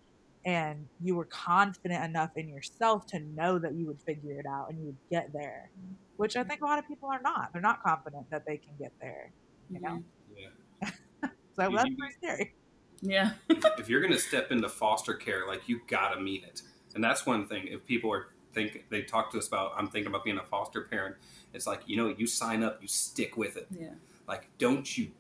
[0.46, 4.70] and you were confident enough in yourself to know that you would figure it out
[4.70, 5.70] and you would get there.
[6.18, 6.50] Which I mm-hmm.
[6.50, 7.52] think a lot of people are not.
[7.54, 9.32] They're not confident that they can get there.
[9.70, 9.90] You know.
[9.90, 10.38] Mm-hmm.
[10.38, 10.90] Yeah.
[11.56, 12.56] So that's you- pretty scary.
[13.04, 13.34] Yeah.
[13.78, 16.64] if you're going to step into foster care, like you got to mean it.
[16.96, 17.68] And that's one thing.
[17.68, 20.82] If people are think they talk to us about, I'm thinking about being a foster
[20.82, 21.16] parent.
[21.54, 23.68] It's like you know, you sign up, you stick with it.
[23.72, 23.90] Yeah.
[24.28, 25.12] Like, don't you?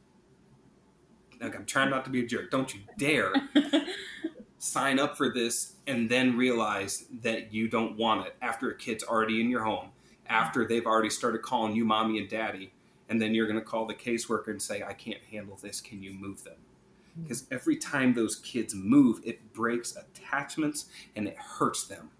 [1.41, 2.51] Like, I'm trying not to be a jerk.
[2.51, 3.33] Don't you dare
[4.63, 9.03] sign up for this and then realize that you don't want it after a kid's
[9.03, 9.89] already in your home,
[10.27, 12.71] after they've already started calling you mommy and daddy,
[13.09, 15.81] and then you're going to call the caseworker and say, I can't handle this.
[15.81, 16.55] Can you move them?
[17.15, 17.23] Hmm.
[17.23, 22.11] Because every time those kids move, it breaks attachments and it hurts them.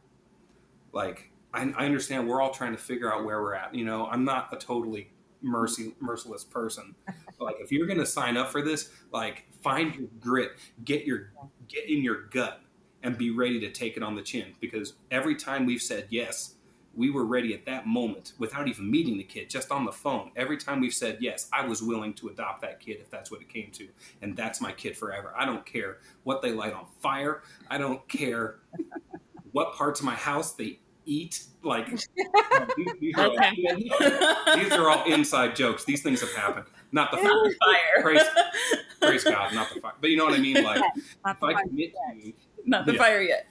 [0.94, 3.76] Like, I, I understand we're all trying to figure out where we're at.
[3.76, 5.10] You know, I'm not a totally
[5.42, 6.96] mercy merciless person.
[7.40, 10.52] Like if you're gonna sign up for this, like find your grit,
[10.86, 11.34] get your
[11.68, 12.62] get in your gut
[13.02, 14.54] and be ready to take it on the chin.
[14.62, 16.56] Because every time we've said yes,
[16.96, 20.32] we were ready at that moment without even meeting the kid, just on the phone.
[20.38, 23.42] Every time we've said yes, I was willing to adopt that kid if that's what
[23.42, 23.88] it came to.
[24.22, 25.34] And that's my kid forever.
[25.36, 27.42] I don't care what they light on fire.
[27.70, 28.60] I don't care
[29.52, 31.44] what parts of my house they eat.
[31.64, 31.90] Like
[32.78, 33.38] these, these are all,
[34.56, 35.86] these are all inside jokes.
[35.86, 36.66] These things have happened.
[36.92, 37.28] Not the fire.
[37.28, 38.02] fire.
[38.02, 38.28] Praise-
[39.02, 39.94] Praise God, not the fire.
[40.00, 40.64] But you know what I mean?
[40.64, 41.68] Like Not if the I fight.
[41.68, 42.34] commit to you,
[42.66, 42.98] Not the Yeah.
[43.00, 43.48] fire yet.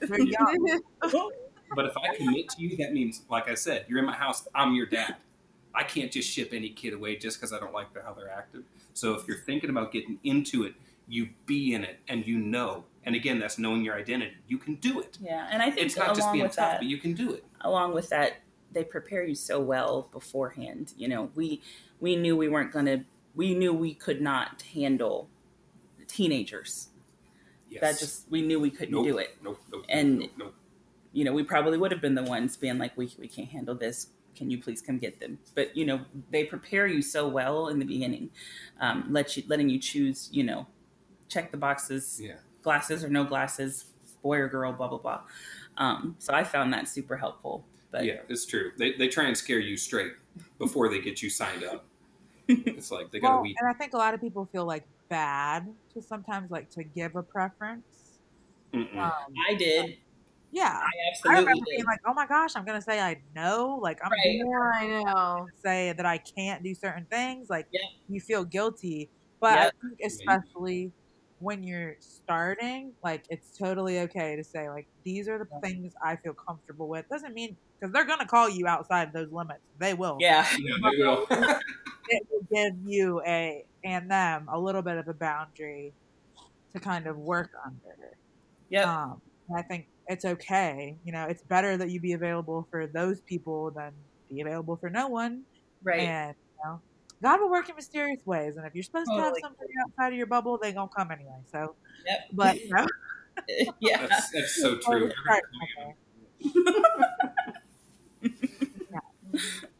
[1.75, 4.47] But if I commit to you, that means, like I said, you're in my house.
[4.53, 5.15] I'm your dad.
[5.75, 8.63] I can't just ship any kid away just because I don't like how they're acting.
[8.93, 10.73] So if you're thinking about getting into it,
[11.07, 12.85] you be in it and you know.
[13.05, 14.35] And again, that's knowing your identity.
[14.47, 15.17] You can do it.
[15.21, 17.43] Yeah, and I think It's not just being tough, that, but you can do it.
[17.61, 18.37] along with that,
[18.71, 20.93] they prepare you so well beforehand.
[20.97, 21.61] You know, we
[21.99, 23.03] we knew we weren't gonna.
[23.35, 25.29] We knew we could not handle
[26.07, 26.89] teenagers.
[27.69, 27.81] Yes.
[27.81, 29.05] That just we knew we couldn't Nope.
[29.05, 29.37] do it.
[29.43, 30.55] Nope, nope, And- nope, nope.
[31.11, 33.73] you know, we probably would have been the ones being like, we, we can't handle
[33.75, 34.07] this.
[34.35, 35.39] Can you please come get them?
[35.55, 38.29] But, you know, they prepare you so well in the beginning,
[38.79, 40.67] um, let you, letting you choose, you know,
[41.29, 42.35] check the boxes, Yeah.
[42.63, 43.85] Glasses or no glasses,
[44.21, 45.23] boy or girl, blah, blah, blah.
[45.77, 47.65] Um, so I found that super helpful.
[47.91, 48.71] But yeah, it's true.
[48.77, 50.13] They, they try and scare you straight
[50.59, 51.85] before they get you signed up.
[52.47, 53.59] It's like they got a Well, week.
[53.59, 57.15] and I think a lot of people feel like bad to sometimes like to give
[57.15, 58.19] a preference.
[58.95, 59.11] Um,
[59.49, 59.97] I did.
[60.51, 60.79] yeah.
[60.83, 60.89] I
[61.27, 61.75] I absolutely remember did.
[61.75, 64.45] being like, "Oh my gosh, I'm gonna say I know." Like I'm Right.
[64.45, 65.47] yeah, I know.
[65.63, 67.49] say that I can't do certain things.
[67.49, 67.81] Like Yeah.
[68.07, 69.67] you feel guilty, but Yeah.
[69.67, 70.93] I think especially
[71.43, 76.15] when you're starting, like it's totally okay to say like these are the things I
[76.15, 77.07] feel comfortable with.
[77.09, 79.61] Doesn't mean because they're gonna call you outside those limits.
[79.79, 80.17] They will.
[80.19, 80.47] yeah.
[80.57, 81.25] Yeah, they will.
[82.09, 85.93] it will give you a and them a little bit of a boundary
[86.73, 88.17] to kind of work under.
[88.69, 89.21] Yeah, Um,
[89.55, 90.95] I think it's okay.
[91.05, 93.91] You know, it's better that you be available for those people than
[94.29, 95.43] be available for no one.
[95.83, 95.99] right.
[96.01, 96.81] And you know,
[97.23, 98.57] God will work in mysterious ways.
[98.57, 99.41] And if you're supposed to have Totally.
[99.41, 101.39] somebody outside of your bubble, they gonna come anyway.
[101.51, 102.19] So, Yep.
[102.33, 102.85] but you know,
[103.79, 104.05] yeah.
[104.07, 105.09] That's, that's so true.
[105.23, 105.43] Start
[105.75, 105.95] somewhere.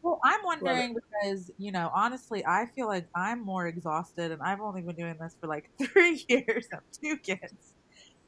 [0.01, 4.59] Well, I'm wondering because, you know, honestly, I feel like I'm more exhausted and I've
[4.59, 7.73] only been doing this for like three years of two kids.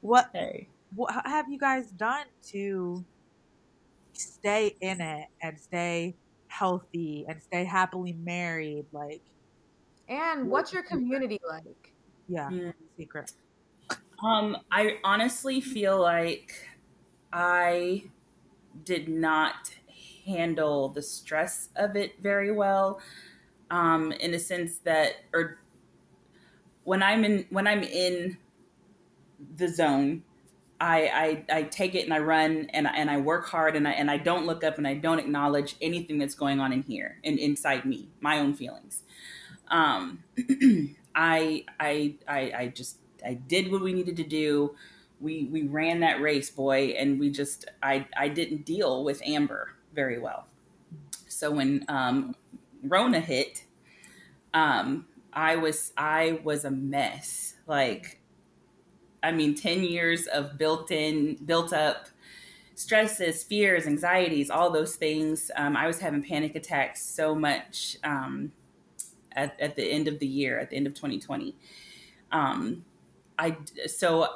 [0.01, 0.69] What, Hey.
[0.95, 3.03] what have you guys done to
[4.13, 6.15] stay in it and stay
[6.59, 8.87] healthy and stay happily married?
[8.91, 9.23] Like,
[10.07, 11.93] And what's your community like?
[12.27, 12.73] yeah, Mm.
[12.97, 13.31] secret.
[14.23, 16.69] Um, I honestly feel like
[17.33, 18.11] I
[18.83, 19.75] did not
[20.25, 23.01] handle the stress of it very well.
[23.71, 25.59] Um, in a sense that, or
[26.83, 28.37] when I'm in when I'm in
[29.55, 30.23] the zone,
[30.79, 33.87] I I, I take it and I run and I, and I work hard and
[33.87, 36.83] I and I don't look up and I don't acknowledge anything that's going on in
[36.83, 39.03] here and inside me, my own feelings.
[39.69, 40.23] Um,
[41.15, 44.75] I I I I just I did what we needed to do.
[45.21, 49.69] We we ran that race, boy, and we just I I didn't deal with Amber
[49.93, 50.47] very well.
[51.27, 52.35] So when um,
[52.83, 53.65] Rona hit,
[54.53, 57.55] um, I was I was a mess.
[57.67, 58.21] Like,
[59.25, 62.07] I mean, ten years of built in, built up
[62.75, 65.49] stresses, fears, anxieties, all those things.
[65.55, 68.51] Um, I was having panic attacks so much um,
[69.31, 71.55] at at the end of the year, at the end of 2020.
[72.31, 72.85] Um,
[73.39, 73.57] I
[73.87, 74.27] so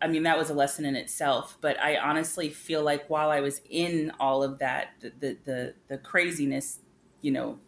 [0.00, 1.58] I mean, that was a lesson in itself.
[1.60, 5.74] But I honestly feel like while I was in all of that, the the the,
[5.88, 6.80] the craziness,
[7.20, 7.58] you know,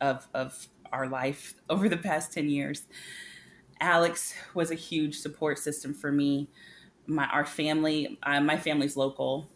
[0.00, 2.82] of of our life over the past ten years,
[3.80, 6.48] Alex was a huge support system for me.
[7.06, 9.48] My our family, uh, my family's local.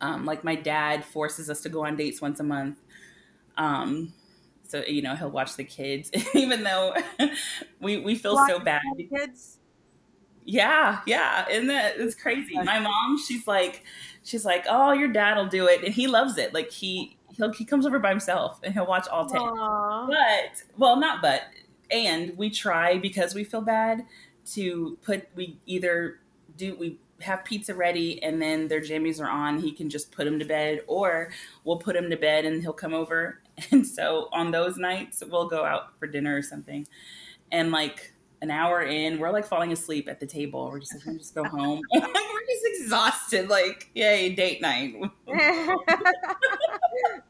[0.00, 2.78] Um, like my dad forces us to go on dates once a month.
[3.56, 4.12] Um,
[4.66, 6.94] so you know he'll watch the kids, even though
[7.80, 8.82] we we feel so bad.
[9.10, 9.58] Kids.
[10.46, 12.54] Yeah, yeah, isn't that it's crazy?
[12.54, 13.82] My mom, she's like,
[14.24, 16.52] she's like, oh, your dad will do it, and he loves it.
[16.52, 19.40] Like he he'll he comes over by himself and he'll watch all ten.
[19.40, 20.06] Aw.
[20.06, 21.42] But well, not but,
[21.90, 24.04] and we try because we feel bad
[24.52, 26.18] to put we either
[26.56, 30.24] do we have pizza ready and then their jammies are on he can just put
[30.24, 31.30] them to bed or
[31.64, 33.40] we'll put him to bed and he'll come over.
[33.70, 36.88] And so on those nights we'll go out for dinner or something.
[37.52, 38.12] And like
[38.44, 40.68] an hour in we're like falling asleep at the table.
[40.70, 41.80] We're just like "Can we just go home?
[41.92, 42.02] We're
[42.46, 44.94] just exhausted like yay date night.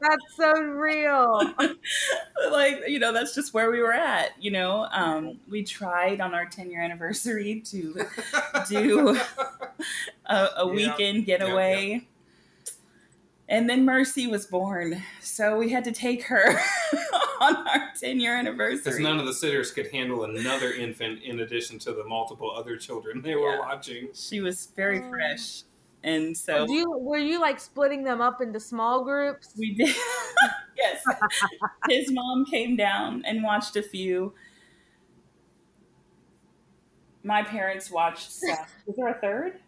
[0.01, 1.41] That's so real.
[2.51, 4.87] like you know that's just where we were at you know?
[4.91, 8.05] Um we tried on our 10 year anniversary to
[8.69, 9.17] do
[10.27, 10.71] a, a Yeah.
[10.73, 12.05] weekend getaway
[13.47, 16.59] and then mercy was born so we had to take her
[17.41, 18.77] on our 10 year anniversary.
[18.83, 22.75] Because none of the sitters could handle another infant in addition to the multiple other
[22.77, 23.59] children they were Yeah.
[23.59, 24.07] watching.
[24.13, 25.09] she was very Oh.
[25.09, 25.63] fresh
[26.03, 29.53] and so Do you, were you like splitting them up into small groups?
[29.57, 29.95] We did.
[30.77, 31.03] yes.
[31.89, 34.33] His mom came down and watched a few.
[37.23, 38.55] My parents watched some.
[38.85, 39.59] Was there a third?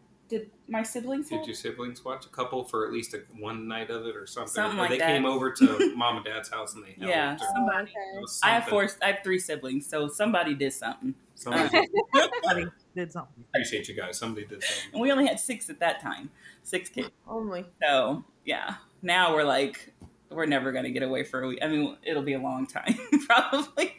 [0.68, 1.30] Did my siblings?
[1.30, 1.46] Did have?
[1.48, 4.54] your siblings watch a couple for at least a, one night of it or something?
[4.54, 5.08] Something or like they that.
[5.08, 7.08] came over to mom and dad's house and they helped.
[7.08, 7.92] Yeah, or somebody.
[7.92, 8.90] it I have four.
[9.02, 11.16] I have three siblings, so somebody did something.
[11.36, 13.44] Somebody uh, Somebody did something.
[13.54, 14.18] appreciate you guys.
[14.18, 14.92] Somebody did something.
[14.94, 16.32] And we only had six at that time,
[16.64, 17.12] six kids.
[17.28, 17.66] Only.
[17.82, 19.94] So yeah, now we're like,
[20.30, 21.60] we're never gonna get away for a week.
[21.62, 23.96] I mean, it'll be a long time, probably.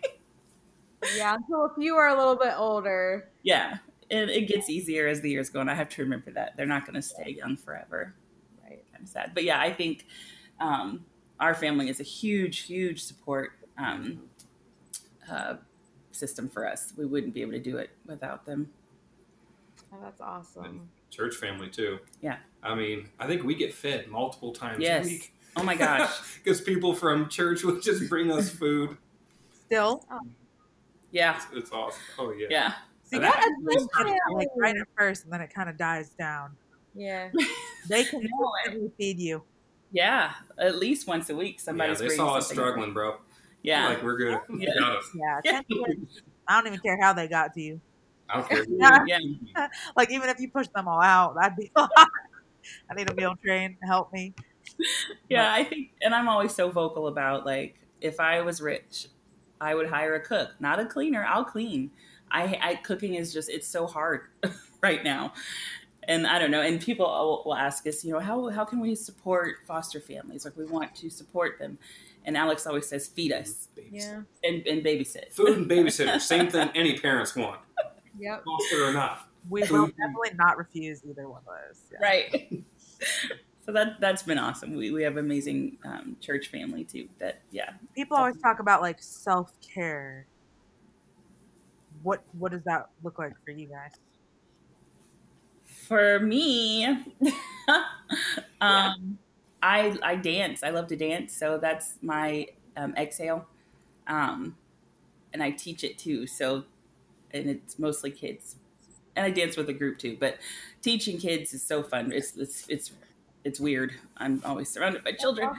[1.16, 3.30] Yeah, until if you are a little bit older.
[3.42, 3.78] yeah,
[4.10, 5.68] it, it gets easier as the years go on.
[5.68, 8.14] I have to remember that they're not gonna stay young forever.
[8.64, 8.84] Right.
[8.92, 9.32] kind of sad.
[9.34, 10.06] But yeah, I think
[10.60, 11.04] um,
[11.40, 14.22] our family is a huge, huge support um,
[15.30, 15.56] uh,
[16.12, 16.92] system for us.
[16.96, 18.70] We wouldn't be able to do it without them.
[19.92, 20.88] Oh, that's awesome.
[21.10, 21.98] Church family too.
[22.20, 22.36] Yeah.
[22.62, 25.06] I mean, I think we get fed multiple times Yes.
[25.06, 25.32] a week.
[25.56, 26.10] Oh my gosh.
[26.44, 28.96] Because people from church would just bring us food.
[29.66, 30.04] Still,
[31.10, 31.36] Yeah.
[31.36, 32.00] It's, it's awesome.
[32.18, 32.46] Oh yeah.
[32.50, 32.72] Yeah.
[33.08, 33.88] See And that I- is
[34.34, 36.56] like right at first, and then it kind of dies down.
[36.94, 37.30] Yeah.
[37.88, 39.42] They can No, feed you.
[39.92, 40.32] Yeah.
[40.58, 43.16] At least once a week, Yeah, somebody's they bringing saw us struggling, bro.
[43.62, 43.88] Yeah.
[43.88, 44.38] Like we're good.
[44.58, 45.00] Yeah.
[45.14, 45.52] Yeah, Yeah.
[45.52, 47.80] 10 kids, I don't even care how they got to you.
[48.28, 48.64] I don't care.
[49.06, 49.68] yeah.
[49.96, 51.70] Like even if you push them all out, I'd be.
[51.76, 54.34] I need a meal train to help me.
[55.28, 55.52] Yeah.
[55.52, 59.08] I think, and I'm always so vocal about like, if I was rich,
[59.60, 61.24] I would hire a cook, not a cleaner.
[61.24, 61.90] I'll clean.
[62.30, 64.22] I, I cooking is just it's so hard
[64.82, 65.32] right now,
[66.04, 66.60] and I don't know.
[66.62, 70.44] And people will, will ask us, you know, how how can we support foster families?
[70.44, 71.78] Like we want to support them,
[72.24, 74.22] and Alex always says, feed us Yeah.
[74.44, 75.32] and, and babysit.
[75.32, 77.60] Food and babysitter, same thing any parents want,
[78.18, 78.44] Yep.
[78.44, 79.28] foster or not.
[79.48, 81.80] We will definitely not refuse either one of those.
[81.92, 81.98] Yeah.
[82.06, 82.64] right.
[83.64, 84.74] so that that's been awesome.
[84.74, 87.08] We we have amazing um, church family too.
[87.18, 90.26] That yeah, People always talk about like self care.
[92.02, 93.92] What what does that look like for you guys?
[95.66, 96.84] For me,
[98.60, 99.18] um,
[99.62, 100.62] I I dance.
[100.62, 103.46] I love to dance, so that's my um, exhale.
[104.06, 104.56] Um,
[105.32, 106.26] and I teach it too.
[106.26, 106.64] So,
[107.32, 108.56] and it's mostly kids,
[109.16, 110.16] and I dance with a group too.
[110.18, 110.38] But
[110.82, 112.12] teaching kids is so fun.
[112.12, 112.92] It's it's it's
[113.44, 113.94] it's weird.
[114.18, 115.50] I'm always surrounded by children,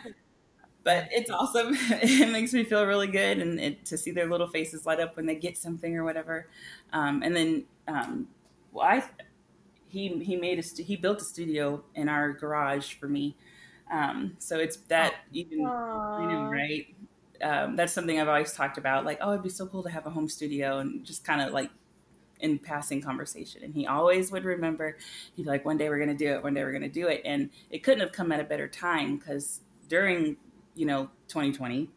[0.84, 1.70] but it's awesome.
[1.90, 5.16] it makes me feel really good, and it, to see their little faces light up
[5.16, 6.48] when they get something or whatever.
[6.94, 8.28] Um, and then, um,
[8.72, 9.04] well, I
[9.88, 13.36] he he made a stu- he built a studio in our garage for me.
[13.92, 16.86] Um, so it's that even I know, right?
[17.42, 19.06] Um, that's something I've always talked about.
[19.06, 21.54] Like, oh, it'd be so cool to have a home studio, and just kind of
[21.54, 21.72] like
[22.40, 23.64] in passing conversation.
[23.64, 24.98] And he always would remember.
[25.36, 26.44] He'd be like, one day we're gonna do it.
[26.44, 27.22] One day we're gonna do it.
[27.26, 30.38] And it couldn't have come at a better time because during
[30.80, 31.90] you know 2020,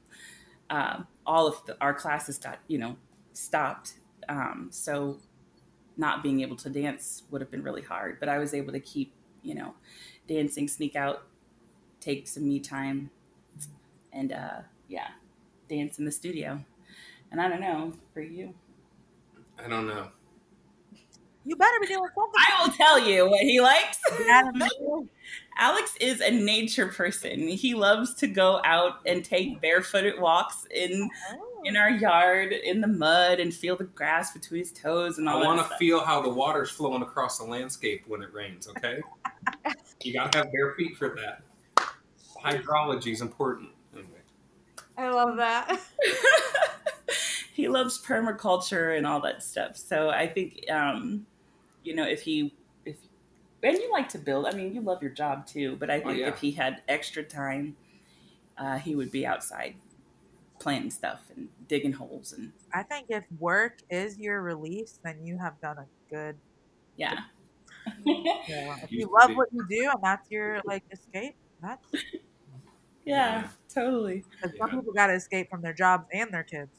[0.69, 2.97] uh, all of the, our classes got you know
[3.33, 3.95] stopped.
[4.29, 5.19] Um, so
[5.97, 8.19] not being able to dance would have been really hard.
[8.19, 9.75] But I was able to keep you know
[10.27, 11.27] dancing, sneak out,
[12.01, 13.11] take some me time,
[14.13, 15.09] and uh, yeah,
[15.69, 16.65] dance in the studio.
[17.31, 18.53] And I don't know for you.
[19.65, 20.09] I don't know.
[21.45, 22.33] You better be doing something.
[22.37, 23.99] I will tell you what he likes.
[24.27, 25.09] Dad and Mom.
[25.59, 27.49] Alex is a nature person.
[27.49, 31.11] He loves to go out and take barefooted walks in
[31.65, 35.41] in our yard in the mud and feel the grass between his toes and all
[35.41, 35.45] that.
[35.45, 38.69] I want to feel how the water's flowing across the landscape when it rains.
[38.69, 39.01] Okay,
[40.03, 41.43] you gotta have bare feet for that.
[42.43, 43.71] Hydrology is important.
[43.95, 44.09] Anyway,
[44.97, 45.81] I love that.
[47.53, 49.77] he loves permaculture and all that stuff.
[49.77, 51.27] So I think, um,
[51.85, 52.55] you know, if he,
[52.85, 52.97] if,
[53.63, 56.19] and you like to build, I mean, you love your job too, but I think
[56.19, 56.29] yeah.
[56.29, 57.77] if he had extra time,
[58.59, 59.77] uh, he would be outside
[60.61, 65.39] planting stuff and digging holes and I think if work is your release, then you
[65.39, 66.37] have done a good.
[66.97, 67.21] yeah.
[68.49, 68.77] Yeah.
[68.83, 71.85] If you love what you do and that's your like escape, that's
[73.05, 74.25] yeah, totally.
[74.31, 76.71] because some people got to escape from their jobs and their kids.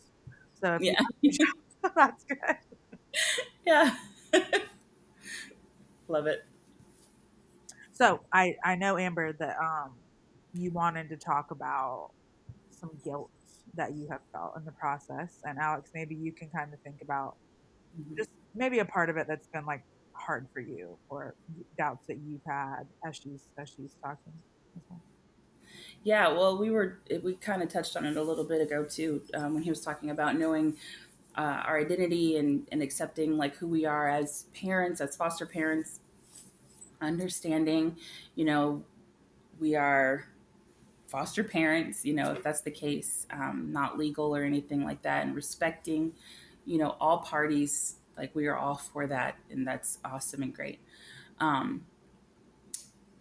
[0.62, 1.46] So if you Yeah.
[1.96, 2.58] that's good.
[3.66, 3.96] yeah.
[6.08, 6.46] Love it.
[7.92, 9.92] So I I know Amber that um
[10.54, 12.12] you wanted to talk about
[12.70, 13.30] some guilt
[13.76, 17.02] that you have felt in the process, and Alex, maybe you can kind of think
[17.02, 17.36] about
[18.16, 19.84] just maybe a part of it that's been like
[20.14, 21.36] hard for you or
[21.78, 24.34] doubts that you've had as she's as she's talking.
[26.04, 29.22] Yeah, well, we were we kind of touched on it a little bit ago too
[29.34, 30.76] um, when he was talking about knowing
[31.36, 36.00] uh, our identity and and accepting like who we are as parents, as foster parents,
[37.02, 37.98] understanding,
[38.36, 38.84] you know,
[39.60, 40.26] we are
[41.08, 45.26] foster parents, you know, if that's the case, um, not legal or anything like that,
[45.26, 46.12] and respecting,
[46.66, 47.96] you know, all parties.
[48.18, 50.80] Like we are all for that, and that's awesome and great.
[51.40, 51.84] Um,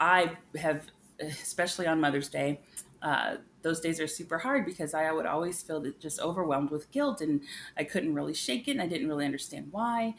[0.00, 0.86] I have,
[1.20, 2.60] especially on Mother's Day,
[3.02, 7.20] uh, those days are super hard because I would always feel just overwhelmed with guilt,
[7.20, 7.42] and
[7.76, 8.72] I couldn't really shake it.
[8.72, 10.14] And I didn't really understand why.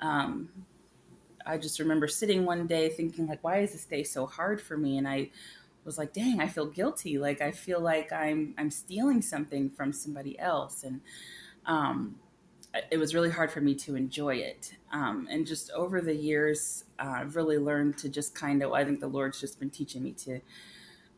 [0.00, 0.50] Um,
[1.46, 4.76] I just remember sitting one day thinking, like, why is this day so hard for
[4.76, 4.98] me?
[4.98, 5.30] And I
[5.84, 7.18] was like, dang, I feel guilty.
[7.18, 11.00] Like I feel like I'm I'm stealing something from somebody else, and
[11.66, 12.16] um,
[12.90, 14.74] it was really hard for me to enjoy it.
[14.92, 18.84] Um, and just over the years, uh, I've really learned to just kind of, I
[18.84, 20.40] think the Lord's just been teaching me to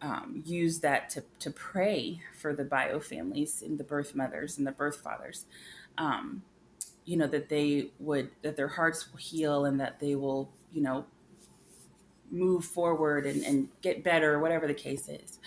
[0.01, 4.67] um, use that to, to pray for the bio families and the birth mothers and
[4.67, 5.47] the birth fathers.
[5.97, 6.43] Um,
[7.05, 10.83] you know, that they would, that their hearts will heal and that they will, you
[10.83, 11.07] know,
[12.31, 15.39] move forward and, and get better, whatever the case is.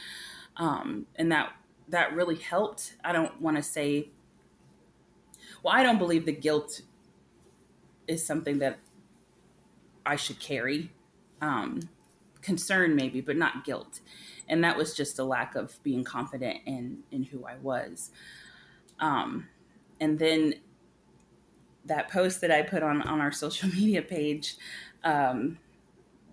[0.58, 1.54] Um, and that,
[1.90, 2.96] that really helped.
[3.04, 4.10] I don't want to say
[5.64, 6.82] well, I don't believe the guilt
[8.08, 8.80] is something that
[10.06, 10.92] I should carry.
[11.42, 11.90] Um,
[12.42, 14.00] concern maybe, but not guilt.
[14.52, 18.12] And that was just a lack of being confident in in who I was.
[19.00, 19.48] Um,
[20.00, 20.56] and then
[21.86, 24.58] that post that I put on on our social media page
[25.04, 25.58] um,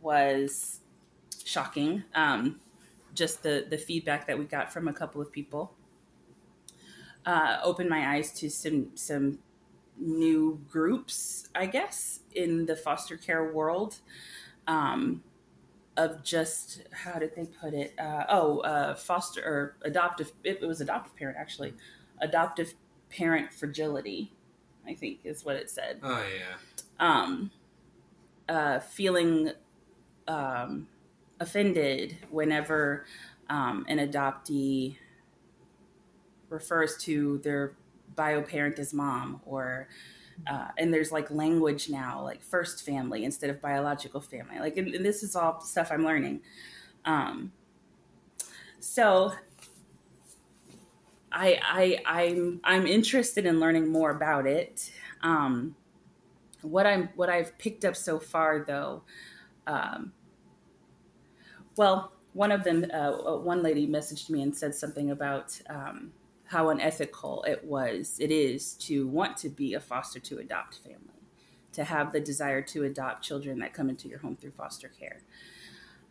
[0.02, 0.80] was
[1.44, 2.04] shocking.
[2.14, 2.60] Um,
[3.14, 5.74] just the the feedback that we got from a couple of people
[7.24, 9.38] uh, opened my eyes to some some
[10.00, 13.96] new groups, I guess, in the foster care world.
[14.66, 15.22] Um,
[15.98, 17.92] of just how did they put it?
[17.98, 20.32] Uh, oh, uh, foster or adoptive.
[20.44, 21.74] It, it was adoptive parent actually.
[22.20, 22.72] Adoptive
[23.10, 24.32] parent fragility,
[24.86, 26.00] I think is what it said.
[26.02, 26.56] oh yeah,
[26.98, 27.50] Um,
[28.48, 29.52] uh, feeling
[30.26, 30.88] um,
[31.40, 33.04] offended whenever
[33.50, 34.96] um, an adoptee
[36.48, 37.74] refers to their
[38.14, 39.88] bio parent as mom or
[40.46, 44.94] uh, and there's like language now like first family instead of biological family like and,
[44.94, 46.40] and this is all stuff i'm learning.
[47.04, 47.52] Um,
[48.80, 49.32] so
[51.32, 54.92] I, I i'm i'm interested in learning more about it.
[55.22, 55.74] Um,
[56.62, 59.02] what i'm what i've picked up so far though
[59.66, 60.12] um,
[61.76, 66.12] well one of them uh, one lady messaged me and said something about um,
[66.48, 71.18] how unethical it was it is to want to be a foster to adopt family
[71.72, 75.20] to have the desire to adopt children that come into your home through foster care.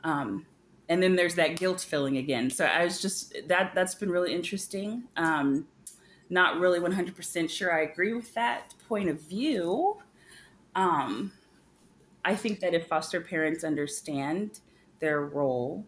[0.04, 0.46] Um,
[0.88, 2.50] and then there's that guilt feeling again.
[2.50, 5.04] So i was just that that's been really interesting.
[5.18, 5.68] Um,
[6.30, 9.98] not really 100% sure i agree with that point of view.
[10.76, 11.34] Um,
[12.24, 14.62] i think that if foster parents understand
[15.00, 15.86] their role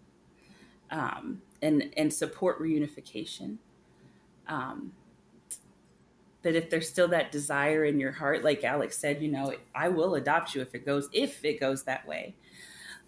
[0.92, 3.58] um, and and support reunification
[4.50, 4.92] um,
[6.42, 9.90] that if there's still that desire in your heart, like Alex said, you know, I
[9.90, 12.36] will adopt you if it goes if it goes that way.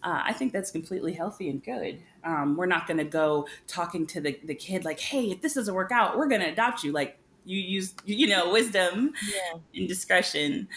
[0.04, 2.02] Uh, I think that's completely healthy and good.
[2.24, 5.54] Um, we're not going to go talking to the, the kid like, hey, if this
[5.54, 6.92] doesn't work out, we're going to adopt you.
[6.92, 9.60] Like you use, you know, wisdom Yeah.
[9.76, 10.68] and discretion.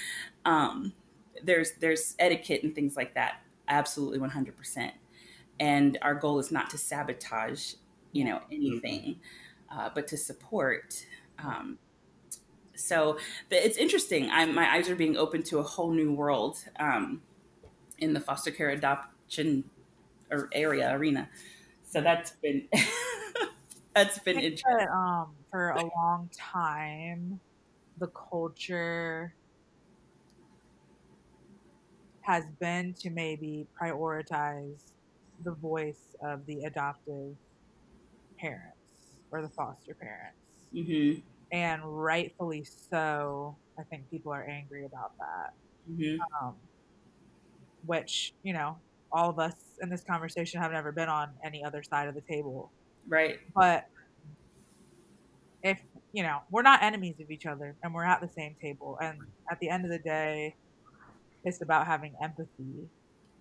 [0.44, 0.92] Um,
[1.42, 3.40] there's there's etiquette and things like that.
[3.68, 4.92] Absolutely, one hundred percent.
[5.58, 7.74] And our goal is not to sabotage,
[8.12, 9.16] you know, anything,
[9.76, 11.06] uh, but to support.
[11.38, 11.78] Um,
[12.76, 13.18] so
[13.50, 14.30] the, it's interesting.
[14.30, 17.22] I'm, my eyes are being opened to a whole new world um,
[17.98, 19.64] in the foster care adoption
[20.30, 21.28] or area arena.
[21.84, 22.68] So that's been
[23.94, 24.76] that's been interesting.
[24.78, 27.38] that, um, for a long time,
[27.98, 29.34] the culture
[32.22, 34.92] has been to maybe prioritize
[35.44, 37.36] the voice of the adoptive
[38.38, 38.73] parents
[39.34, 40.38] or the foster parents.
[40.72, 41.20] hmm
[41.52, 45.50] And rightfully so, I think people are angry about that.
[45.86, 46.56] hmm Um,
[47.84, 48.76] which, you know,
[49.12, 52.22] all of us in this conversation have never been on any other side of the
[52.30, 52.72] table.
[53.08, 53.38] Right.
[53.54, 53.84] But
[55.62, 55.80] if,
[56.12, 58.98] you know, we're not enemies of each other and we're at the same table.
[59.02, 59.18] And
[59.50, 60.54] at the end of the day,
[61.44, 62.88] it's about having empathy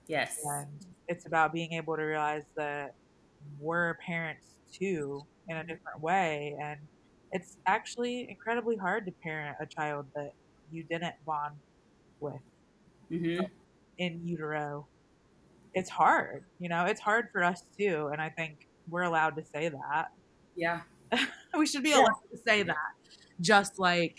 [0.07, 0.37] Yes.
[0.43, 0.67] and
[1.07, 2.91] it's about being able to realize that
[3.59, 4.45] we're parents
[4.77, 6.79] too in a different way and
[7.31, 10.31] it's actually incredibly hard to parent a child that
[10.71, 11.55] you didn't bond
[12.19, 12.41] with
[13.09, 13.45] hmm
[13.97, 14.87] in utero.
[15.73, 19.43] It's hard you know it's hard for us too and i think we're allowed to
[19.55, 20.07] say that.
[20.55, 20.81] Yeah.
[21.57, 21.99] we should be Yeah.
[21.99, 22.75] allowed to say that.
[23.41, 24.17] Just like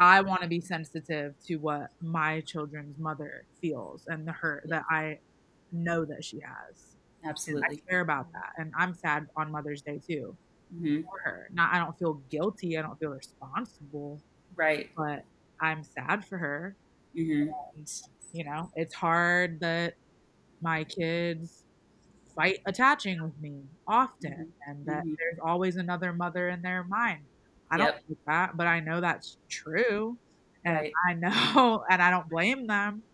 [0.00, 4.84] i want to be sensitive to what my children's mother feels and the hurt that
[4.90, 5.18] i
[5.72, 6.87] know that she has
[7.24, 7.84] Absolutely.
[7.88, 8.52] I care about that.
[8.56, 10.38] And I'm sad on Mother's Day too
[10.70, 11.48] hmm for her.
[11.52, 12.78] Not I don't feel guilty.
[12.78, 14.22] I don't feel responsible,
[14.54, 14.90] Right.
[14.96, 15.24] but
[15.60, 16.76] I'm sad for her.
[17.14, 17.86] hmm And
[18.32, 19.94] you know, it's hard that
[20.62, 21.64] my kids
[22.36, 25.18] fight attaching with me often and that Mhm.
[25.18, 27.28] there's always another mother in their mind.
[27.70, 30.18] I don't think that, but I know that's true.
[30.64, 30.96] And Right.
[31.08, 33.04] I know and I don't blame them.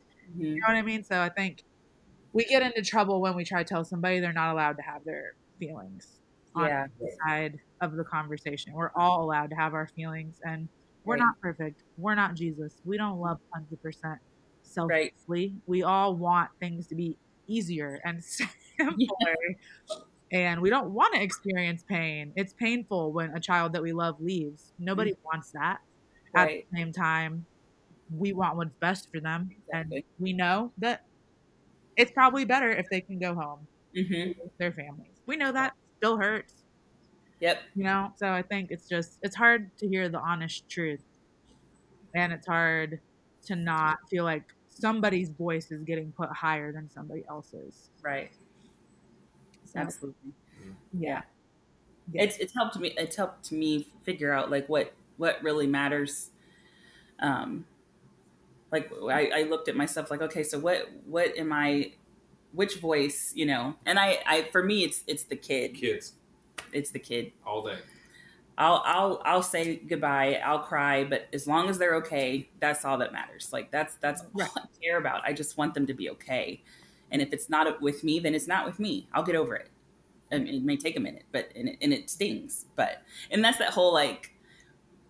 [0.54, 1.04] You know what I mean?
[1.04, 1.58] So I think
[2.34, 5.04] we get into trouble when we try to tell somebody they're not allowed to have
[5.04, 6.18] their feelings
[6.54, 6.86] on Yeah.
[6.98, 8.74] the side of the conversation.
[8.74, 10.68] We're all allowed to have our feelings, and
[11.04, 11.20] we're Right.
[11.20, 11.84] not perfect.
[11.96, 12.82] We're not Jesus.
[12.84, 14.20] We don't love 100%
[14.76, 15.12] Right.
[15.14, 15.54] selflessly.
[15.66, 17.16] We all want things to be
[17.46, 18.22] easier and
[18.78, 18.96] simpler.
[20.32, 22.32] And we don't want to experience pain.
[22.34, 24.72] It's painful when a child that we love leaves.
[24.80, 25.24] Nobody mm-hmm.
[25.24, 25.80] wants that.
[26.34, 27.46] At the same time,
[28.10, 29.50] we want what's best for them.
[29.72, 31.04] And we know that
[31.96, 35.22] it's probably better if they can go home hmm with their families.
[35.26, 36.64] We know that still hurts,
[37.40, 37.62] Yep.
[37.74, 38.12] you know?
[38.16, 41.04] So I think it's just, it's hard to hear the honest truth.
[42.14, 43.00] And it's hard
[43.46, 47.90] to not feel like somebody's voice is getting put higher than somebody else's.
[48.02, 48.30] Right.
[49.64, 50.34] So, Absolutely.
[50.92, 51.22] yeah.
[52.16, 52.94] It's it's helped me.
[52.96, 56.30] It's helped me figure out like what what really matters.
[57.20, 57.66] Um,
[58.74, 61.94] like I, I looked at myself like, okay, so what what am I?
[62.52, 63.76] Which voice, you know?
[63.86, 65.74] And I, I for me, it's it's the kid.
[65.74, 66.14] Kids
[66.72, 67.32] It's the kid.
[67.46, 67.78] all day.
[68.56, 70.40] I'll I'll I'll say goodbye.
[70.44, 73.50] I'll cry, but as long as they're okay, that's all that matters.
[73.52, 74.50] Like that's that's all Right.
[74.56, 75.22] I care about.
[75.24, 76.62] I just want them to be okay.
[77.10, 79.08] And if it's not with me, then it's not with me.
[79.12, 79.70] I'll get over it.
[80.30, 82.66] And it may take a minute, but and it, and it stings.
[82.76, 84.33] But and that's that whole like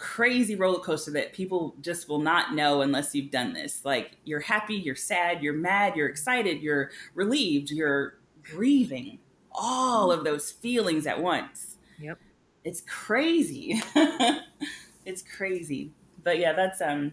[0.05, 3.85] crazy roller coaster that people just will not know unless you've done this.
[3.85, 9.21] Like you're happy, you're sad, you're mad, you're excited, you're relieved, you're grieving.
[9.53, 12.19] All of those feelings at once Yep.
[12.65, 13.83] it's crazy
[15.07, 15.93] it's crazy
[16.23, 17.13] but yeah that's um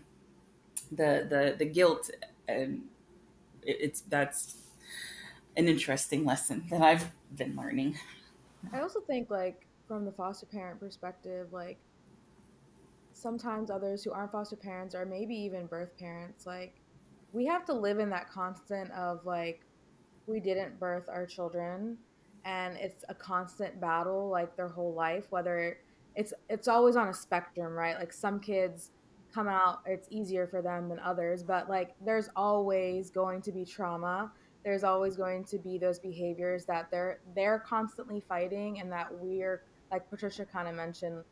[0.92, 2.10] the the the guilt
[2.48, 2.84] and
[3.64, 4.56] it, it's that's
[5.58, 7.96] an interesting lesson that i've been learning
[8.72, 11.80] I also think like from the foster parent perspective, like
[13.22, 16.76] sometimes others who aren't foster parents or maybe even birth parents, like
[17.34, 19.62] we have to live in that constant of like
[20.28, 21.98] we didn't birth our children
[22.46, 25.78] and it's a constant battle like their whole life whether
[26.16, 27.98] it's it's always on a spectrum right?
[27.98, 28.92] Like some kids
[29.34, 33.64] come out it's easier for them than others but like there's always going to be
[33.64, 34.32] trauma.
[34.64, 39.64] There's always going to be those behaviors that they're they're constantly fighting and that we're
[39.92, 41.24] like patricia kind of mentioned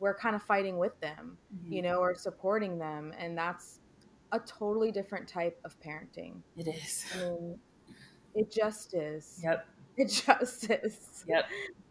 [0.00, 1.72] we're kind of fighting with them mm-hmm.
[1.72, 3.80] you know or supporting them and that's
[4.34, 6.40] a totally different type of parenting.
[6.56, 7.04] It is.
[7.14, 7.58] I mean
[8.34, 9.40] it just is.
[9.42, 9.66] Yep.
[9.96, 11.24] It just is.
[11.28, 11.44] Yep.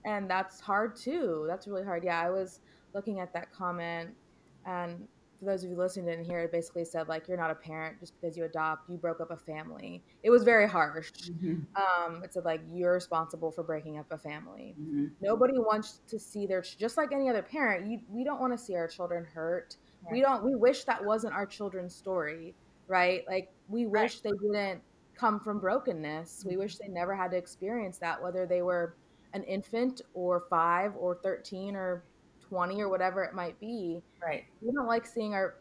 [0.04, 1.45] And that's hard too.
[1.47, 2.04] That's really hard.
[2.04, 2.60] Yeah i was
[2.93, 4.10] looking at that comment
[4.66, 5.08] and
[5.40, 8.00] for those of you listening didn't hear it basically said like you're not a parent
[8.00, 10.04] just because you adopt you broke up a family.
[10.24, 11.12] It was very harsh.
[11.30, 14.76] Mhm, um it said like you're responsible for breaking up a family.
[14.80, 15.12] Mhm.
[15.22, 18.58] nobody wants to see their just like any other parent you, we don't want to
[18.58, 19.78] see our children hurt.
[20.10, 22.56] We don't we wish that wasn't our children's story
[22.88, 23.24] right?
[23.28, 24.84] Like we wish they didn't
[25.16, 26.44] come from brokenness.
[26.46, 28.98] We wish they never had to experience that, whether they were
[29.34, 32.06] an infant or five or 13 or
[32.54, 34.04] 20 or whatever it might be.
[34.22, 34.45] Right.
[34.62, 35.56] We don't like seeing our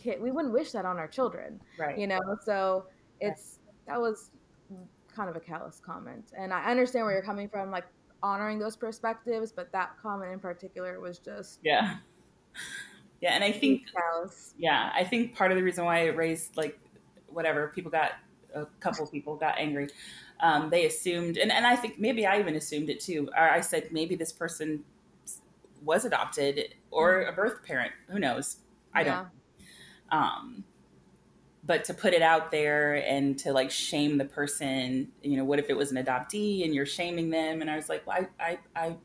[0.00, 1.98] kid, we wouldn't wish that on our children, Right.
[1.98, 2.20] you know?
[2.44, 2.86] So
[3.20, 3.58] it's,
[3.88, 4.30] that was
[5.12, 6.26] kind of a callous comment.
[6.38, 7.86] And I understand where you're coming from, like
[8.22, 11.96] honoring those perspectives, but that comment in particular was just Yeah.
[13.20, 14.54] Yeah, and I think callous.
[14.58, 16.78] yeah, I think part of the reason why it raised like
[17.26, 18.12] whatever people got
[18.54, 19.88] a couple people got angry.
[20.40, 23.28] Um, they assumed, and, and I think maybe I even assumed it too.
[23.36, 24.84] Or I said maybe this person
[25.82, 27.92] was adopted or a birth parent.
[28.08, 28.58] Who knows?
[28.94, 29.26] I Yeah.
[30.10, 30.20] don't.
[30.20, 30.64] Um,
[31.64, 35.58] but to put it out there and to like shame the person, you know, what
[35.58, 37.60] if it was an adoptee and you're shaming them?
[37.60, 38.96] And I was like, well, I, I, I,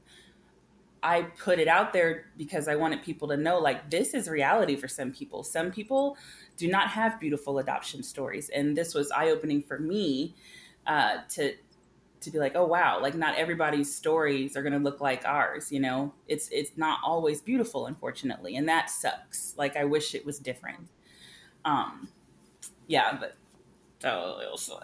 [1.03, 4.77] I put it out there because I wanted people to know like this is reality
[4.77, 5.43] for some people.
[5.43, 6.17] Some people
[6.55, 10.33] do not have beautiful adoption stories, and this was eye opening for me
[10.87, 11.55] uh, to
[12.23, 15.71] to be like, oh wow, like not everybody's stories are going to look like ours.
[15.71, 19.53] You know, it's it's not always beautiful, unfortunately, and that sucks.
[19.57, 20.89] Like I wish it was different.
[21.65, 22.09] Um,
[22.87, 23.35] yeah, but
[23.99, 24.79] so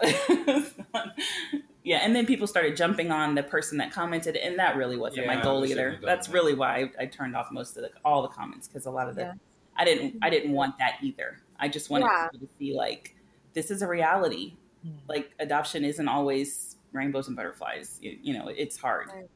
[1.84, 5.26] yeah, and then people started jumping on the person that commented, and that really wasn't
[5.26, 5.98] Yeah, my goal either.
[6.02, 6.32] That's that.
[6.32, 9.08] really why I, I turned off most of the all the comments because a lot
[9.08, 9.32] of the Yeah.
[9.76, 11.38] I didn't I didn't want that either.
[11.58, 12.28] I just wanted Yeah.
[12.38, 13.14] to see like
[13.54, 14.54] this is a reality.
[14.86, 14.92] Mm.
[15.08, 17.98] Like adoption isn't always rainbows and butterflies.
[18.00, 19.08] You, you know, it's hard.
[19.14, 19.30] Right.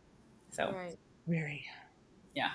[0.50, 0.98] So Right.
[1.26, 1.64] Very.
[2.34, 2.50] Yeah.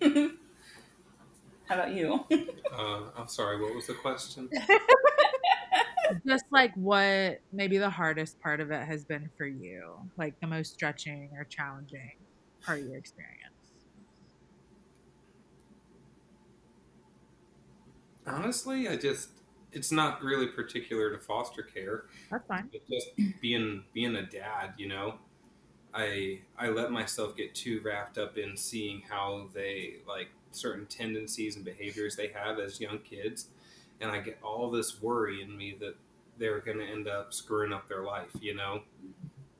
[1.64, 2.24] How about you?
[2.70, 3.60] Uh, I'm sorry.
[3.60, 4.48] What was the question?
[6.26, 10.46] Just like what maybe the hardest part of it has been for you, like the
[10.46, 12.12] most stretching or challenging
[12.64, 13.54] part of your experience.
[18.26, 19.30] Honestly, I just
[19.72, 22.04] it's not really particular to foster care.
[22.30, 22.70] That's fine.
[22.72, 25.14] It's just being being a dad, you know.
[25.94, 31.56] I I let myself get too wrapped up in seeing how they like certain tendencies
[31.56, 33.48] and behaviors they have as young kids,
[34.00, 35.94] and I get all this worry in me that
[36.38, 38.82] they're going to end up screwing up their life, you know,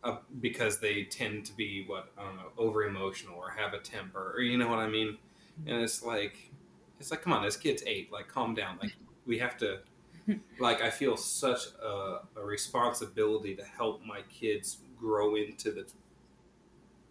[0.05, 3.79] uh, because they tend to be what I don't know, over emotional or have a
[3.79, 5.19] temper, or you know what I mean.
[5.67, 6.37] And it's like,
[7.01, 8.13] it's like, come on, this kid's eight.
[8.13, 8.79] Like, calm down.
[8.81, 8.93] Like,
[9.27, 9.81] we have to.
[10.59, 15.87] Like, I feel such a, a responsibility to help my kids grow into the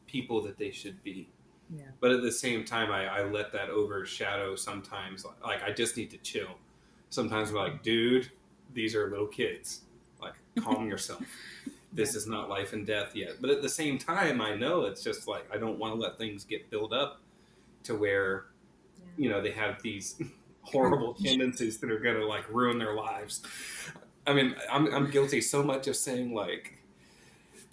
[0.05, 1.29] people that they should be.
[1.75, 1.83] Yeah.
[1.99, 5.25] But at the same time, I, I let that overshadow sometimes.
[5.25, 6.57] Like, like, I just need to chill.
[7.09, 8.29] Sometimes we're like, dude,
[8.73, 9.81] these are little kids.
[10.21, 11.23] Like, calm yourself.
[11.93, 13.41] This is not life and death yet.
[13.41, 16.17] But at the same time, I know it's just like I don't want to let
[16.17, 17.21] things get built up
[17.83, 18.45] to where
[19.17, 20.21] you know they have these
[20.71, 23.41] horrible tendencies that are going to like ruin their lives.
[24.25, 26.73] I mean, I'm I'm guilty so much of saying like.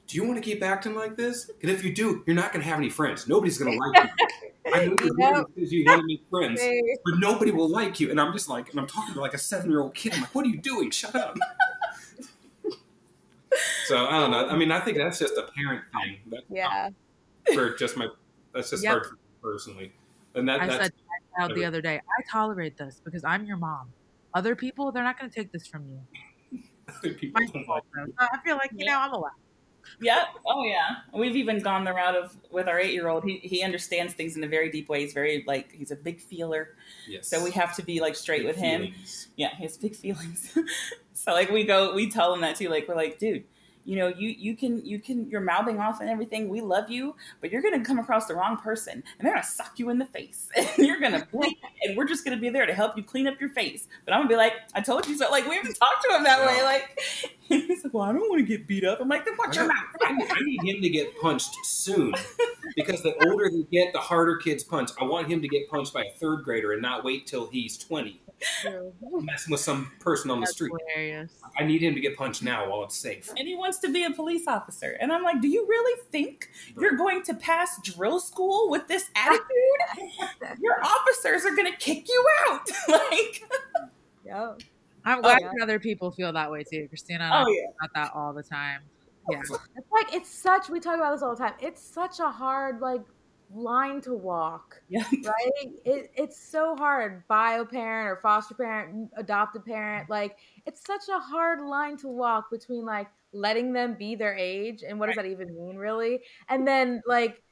[0.06, 1.50] Do you want to keep acting like this?
[1.62, 3.26] And if you do, you're not going to have any friends.
[3.26, 4.72] Nobody's going to like you.
[4.74, 4.96] I know
[5.54, 6.60] because you want to make friends,
[7.04, 8.10] but nobody will like you.
[8.10, 10.12] And I'm just like, and I'm talking to like a seven year old kid.
[10.12, 10.90] I'm like, what are you doing?
[10.90, 11.38] Shut up.
[13.86, 14.46] so I don't know.
[14.48, 16.42] I mean, I think that's just a parent thing.
[16.50, 16.90] Yeah.
[17.54, 18.08] for just my.
[18.52, 18.92] That's just Yep.
[18.92, 19.92] hard for me personally.
[20.34, 21.03] And that I that's said to my
[21.36, 23.92] child the other day, I tolerate this because I'm your mom.
[24.34, 26.60] Other people, they're not going to take this from you.
[26.88, 29.30] other people fault, So I feel like, you know, I'm allowed.
[30.00, 30.26] Yep.
[30.46, 30.96] Oh yeah.
[31.12, 33.22] We've even gone the route of with our eight year old.
[33.22, 35.00] He he understands things in a very deep way.
[35.00, 36.70] He's very like he's a big feeler.
[37.06, 37.28] Yes.
[37.28, 38.80] So we have to be like straight Big with him.
[38.86, 39.28] feelings.
[39.36, 40.56] Yeah, he has big feelings.
[41.12, 42.70] so like we go, we tell him that too.
[42.70, 43.44] Like we're like, dude,
[43.84, 46.48] you know, you you can you can you're mouthing off and everything.
[46.48, 49.78] We love you, but you're gonna come across the wrong person, and they're gonna suck
[49.78, 52.74] you in the face, and you're gonna bleed, and we're just gonna be there to
[52.74, 53.86] help you clean up your face.
[54.04, 55.30] But I'm gonna be like, I told you so.
[55.30, 56.62] Like we haven't talked to him that way.
[56.62, 56.98] Like
[57.48, 59.00] he's like, well, I don't want to get beat up.
[59.00, 59.84] I'm like, then watch your mouth.
[60.02, 62.14] I need, I need him to get punched soon
[62.76, 64.90] because the older they get, the harder kids punch.
[65.00, 67.76] I want him to get punched by a third grader and not wait till he's
[67.78, 68.23] 20 True.
[69.02, 70.72] messing with some person on the street.
[70.88, 71.32] hilarious.
[71.58, 73.30] I need him to get punched now while it's safe.
[73.36, 74.96] and he wants to be a police officer.
[75.00, 79.10] And I'm like, do you really think you're going to pass drill school with this
[79.16, 79.44] attitude?
[80.60, 82.68] Your officers are going to kick you out.
[82.88, 83.44] like,
[84.24, 84.60] Yep.
[85.04, 85.62] I'm oh, glad yeah.
[85.62, 86.88] other people feel that way too.
[86.88, 88.80] Christina and I oh talk yeah, about that all the time.
[89.30, 89.40] Yeah.
[89.40, 91.54] It's like it's such we talk about this all the time.
[91.60, 93.02] It's such a hard like
[93.52, 95.70] line to walk, yeah, right?
[95.84, 97.26] It, it's so hard.
[97.28, 100.12] Bio parent or foster parent, adopted parent, mm-hmm.
[100.12, 104.84] like it's such a hard line to walk between like letting them be their age
[104.86, 107.42] and what does that even mean really, and then like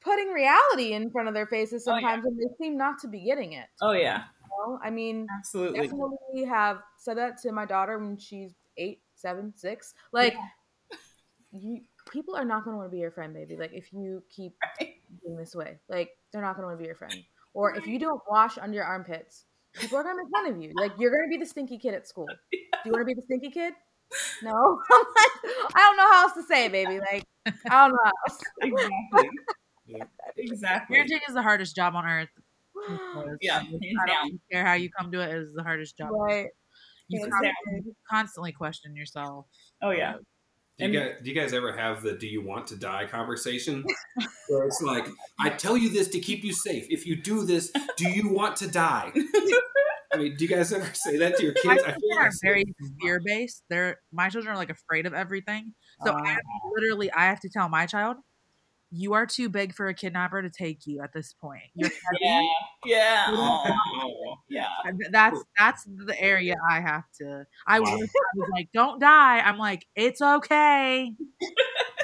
[0.00, 2.00] putting reality in front of their faces Oh, yeah.
[2.00, 3.66] sometimes when they seem not to be getting it.
[3.82, 4.24] oh yeah,
[4.58, 4.78] know?
[4.82, 5.80] I mean, Absolutely.
[5.80, 9.94] definitely have said that to my daughter when she's eight, seven, six.
[10.12, 10.34] Like,
[11.52, 13.56] you people are not going to want to be your friend, baby.
[13.56, 14.94] Like, if you keep Right.
[15.22, 17.14] being this way, like they're not going to want to be your friend.
[17.54, 19.44] Or if you don't wash under your armpits,
[19.74, 20.72] people are going to make fun of you.
[20.76, 22.26] Like, you're going to be the stinky kid at school.
[22.52, 23.74] Do you want to be the stinky kid?
[24.42, 24.50] No,
[24.92, 26.98] I'm like, I don't know how else to say it, baby.
[27.00, 28.40] Like, I don't know how else.
[28.62, 29.28] Exactly.
[29.86, 30.04] Yeah.
[30.36, 30.96] Exactly.
[30.96, 32.28] Parenting is the hardest job on earth.
[32.74, 34.40] because Yeah, I hands don't down.
[34.52, 35.30] care how you come to it.
[35.34, 36.10] It is the hardest job.
[36.12, 36.46] right.
[37.08, 37.50] You constantly,
[37.80, 37.94] down.
[38.10, 39.46] constantly question yourself.
[39.82, 40.16] Oh yeah.
[40.78, 43.84] Do you, guys, do you guys ever have the "Do you want to die?" conversation?
[44.48, 45.08] Where it's like,
[45.40, 46.86] "I tell you this to keep you safe.
[46.88, 49.12] If you do this, do you want to die?"
[50.12, 51.66] I mean, do you guys ever say that to your kids?
[51.66, 52.92] I children feel like are very it a lot.
[53.02, 53.62] fear based.
[53.68, 55.74] They're my children are like afraid of everything.
[56.04, 56.40] So I Uh, have,
[56.74, 58.16] literally, I have to tell my child,
[58.90, 61.62] "You are too big for a kidnapper to take you at this point.
[61.74, 62.40] You're heavy." yeah.
[62.84, 63.26] Yeah.
[63.36, 63.72] Oh, yeah.
[64.02, 64.66] Oh, yeah.
[65.10, 67.44] That's that's the area I have to.
[67.66, 67.90] I Wow.
[67.90, 71.14] was, I was like, "Don't die." I'm like, "It's okay.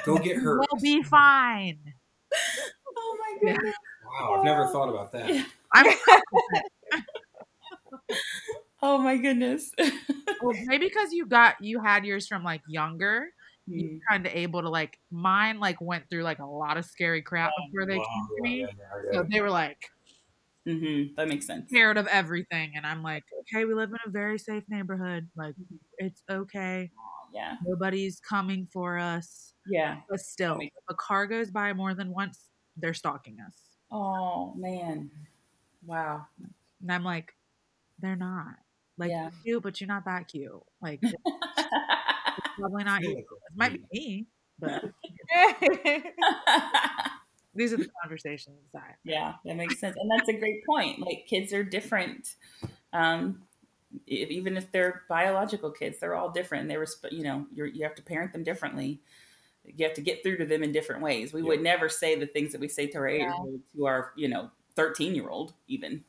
[0.05, 0.59] Go get hurt.
[0.71, 1.79] We'll be fine."
[2.97, 3.53] Oh my Yeah.
[3.53, 3.75] goodness.
[4.05, 5.45] Wow, I've never thought about that.
[5.73, 5.85] I'm
[8.81, 9.71] Oh my goodness.
[10.41, 13.27] well, maybe because you got you had yours from like younger.
[13.67, 13.99] You Mm.
[14.07, 17.51] kind of able to like mine like went through like a lot of scary crap
[17.57, 18.59] Oh, before they Wow, came to me.
[18.61, 18.67] yeah,
[19.11, 19.79] yeah, So they were like
[20.67, 21.13] mm-hmm.
[21.15, 21.69] That makes sense.
[21.69, 25.27] scared of everything, and I'm like, okay, we live in a very safe neighborhood.
[25.35, 25.55] Like
[25.97, 26.91] it's okay.
[27.33, 27.55] Yeah.
[27.65, 29.53] Nobody's coming for us.
[29.65, 29.97] Yeah.
[30.09, 33.55] But still, if a car goes by more than once, they're stalking us.
[33.91, 35.09] Oh man.
[35.85, 36.27] Wow.
[36.81, 37.33] And I'm like,
[37.99, 38.55] they're not.
[38.97, 39.23] Like Yeah.
[39.43, 40.51] you're cute, but you're not that cute.
[40.81, 41.01] Like
[42.59, 43.17] probably not you.
[43.17, 44.25] It might be me,
[44.59, 44.83] but
[47.55, 50.99] these are the conversations I yeah, that makes sense, and that's a great point.
[50.99, 52.35] Like kids are different.
[52.93, 53.43] Um,
[54.07, 56.67] if, even if they're biological kids, they're all different.
[56.67, 58.99] They resp- you know, you're, you have to parent them differently.
[59.63, 61.33] You have to get through to them in different ways.
[61.33, 64.27] We would never say the things that we say to our old to our you
[64.27, 66.03] know thirteen year old even.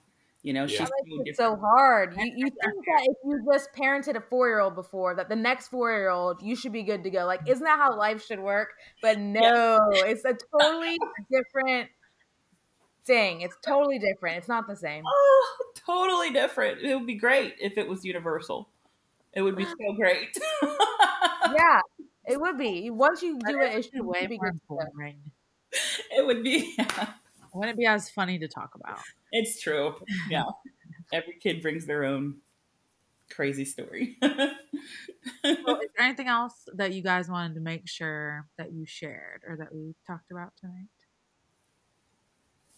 [0.47, 0.69] You know, Yeah.
[0.69, 2.15] she's That makes it so hard.
[2.17, 5.35] You, you think that if you just parented a four year old before, that the
[5.35, 7.25] next four year old you should be good to go.
[7.27, 8.69] Like, isn't that how life should work?
[9.03, 10.97] But no, it's a totally
[11.33, 11.91] different
[13.05, 13.41] thing.
[13.41, 14.37] It's totally different.
[14.37, 15.03] It's not the same.
[15.05, 16.81] Oh, totally different.
[16.81, 18.69] It would be great if it was universal.
[19.33, 20.39] It would be so great.
[20.63, 21.81] Yeah,
[22.25, 22.91] it would be.
[22.91, 24.29] Once you do it, it should be more good.
[24.29, 24.79] to go.
[26.13, 26.79] it would be.
[27.57, 28.99] Wouldn't be as funny to talk about.
[29.33, 29.95] It's true.
[30.29, 30.45] Yeah.
[31.13, 32.37] Every kid brings their own
[33.31, 34.17] crazy story.
[34.21, 34.31] Well,
[35.43, 39.57] is there anything else that you guys wanted to make sure that you shared or
[39.57, 40.89] that we talked about tonight?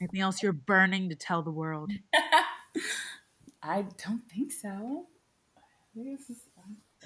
[0.00, 1.90] Anything else you're burning to tell the world?
[3.62, 5.06] I don't think so.
[5.56, 5.60] I
[5.94, 6.42] think this is-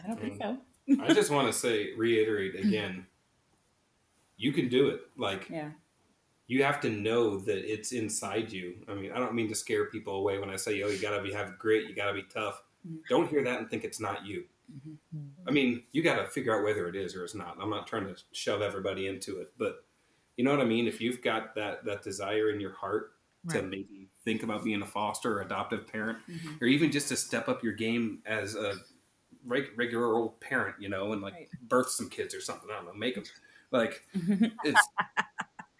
[0.02, 0.58] I don't think so.
[0.88, 1.00] Mm.
[1.00, 3.06] I just want to say, reiterate again,
[4.36, 5.00] you can do it.
[5.16, 5.70] Like Yeah.
[6.48, 8.84] You have to know that it's inside you.
[8.88, 11.22] I mean, I don't mean to scare people away when I say, "Oh, you gotta
[11.22, 12.98] be have grit, you gotta be tough." Mhm.
[13.08, 14.44] Don't hear that and think it's not you.
[14.72, 14.96] Mhm.
[15.46, 17.56] I mean, you got to figure out whether it is or it's not.
[17.60, 19.84] I'm not trying to shove everybody into it, but
[20.36, 20.86] you know what I mean.
[20.86, 23.14] If you've got that that desire in your heart
[23.50, 26.60] to maybe think about being a foster or adoptive parent, Mhm.
[26.62, 28.76] or even just to step up your game as a
[29.44, 31.48] reg- regular old parent, you know, and like Right.
[31.62, 32.70] birth some kids or something.
[32.70, 33.24] I don't know, make them
[33.72, 34.06] like
[34.64, 34.88] it's.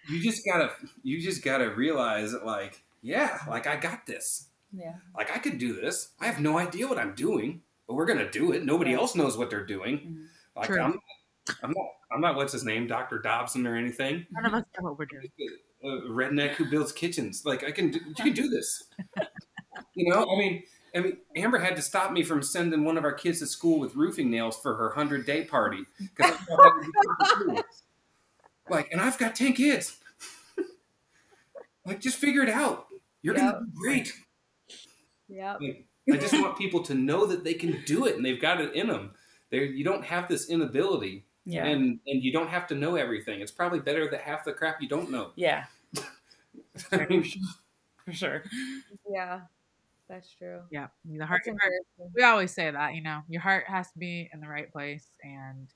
[0.08, 0.70] You just gotta
[1.02, 4.48] you just gotta realize that like yeah, like I got this.
[4.72, 4.94] yeah.
[5.16, 6.10] Like I could do this.
[6.20, 8.64] I have no idea what I'm doing, but we're gonna do it.
[8.64, 9.00] Nobody Right.
[9.00, 9.98] else knows what they're doing.
[9.98, 10.26] Mhm.
[10.56, 10.80] Like True.
[10.80, 10.98] I'm,
[11.62, 14.26] I'm not, I'm not what's his name, Doctor Dobson or anything.
[14.30, 15.28] None of us know what we're doing.
[15.84, 17.42] A redneck who builds kitchens.
[17.44, 18.84] Like I can, do, you can do this.
[19.96, 20.62] you know, I mean,
[20.94, 23.80] I mean, Amber had to stop me from sending one of our kids to school
[23.80, 26.36] with roofing nails for her hundred day party because
[28.72, 29.98] like, and I've got ten kids.
[31.86, 32.86] like, just figure it out.
[33.22, 33.52] You're Yep.
[33.52, 34.12] gonna be great.
[35.28, 35.56] Yeah.
[35.60, 38.60] Like, I just want people to know that they can do it and they've got
[38.60, 39.14] it in them.
[39.50, 41.64] There, you don't have this inability, Yeah.
[41.66, 43.40] and and you don't have to know everything.
[43.40, 45.32] It's probably better that half the crap you don't know.
[45.36, 45.66] yeah.
[46.92, 47.24] I mean,
[48.04, 48.42] For sure.
[49.10, 49.42] Yeah.
[50.08, 50.60] That's true.
[50.70, 51.42] Yeah, the heart.
[51.46, 54.70] Heart- we always say that, you know, your heart has to be in the right
[54.70, 55.68] place, and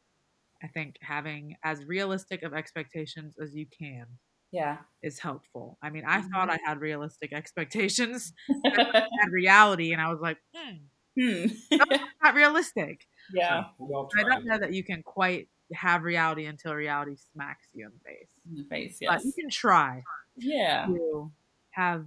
[0.63, 4.07] I think having as realistic of expectations as you can
[4.53, 4.79] Yeah.
[5.03, 5.79] is helpful.
[5.83, 6.53] I mean, I thought Mhm.
[6.53, 8.33] I had realistic expectations,
[8.65, 10.77] I had reality, and I was like, hmm,
[11.19, 11.47] Hmm.
[12.23, 13.07] not realistic.
[13.33, 13.71] yeah.
[13.79, 17.93] we I don't know that you can quite have reality until reality smacks you in
[17.93, 18.29] the face.
[18.49, 18.99] In the face.
[19.01, 19.25] But Yes.
[19.25, 20.03] you can try
[20.37, 20.87] Yeah.
[20.87, 21.33] to
[21.71, 22.07] have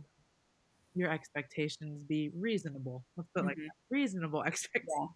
[0.96, 3.04] your expectations be reasonable.
[3.18, 3.70] Let's put it like that.
[3.90, 5.10] reasonable expectations.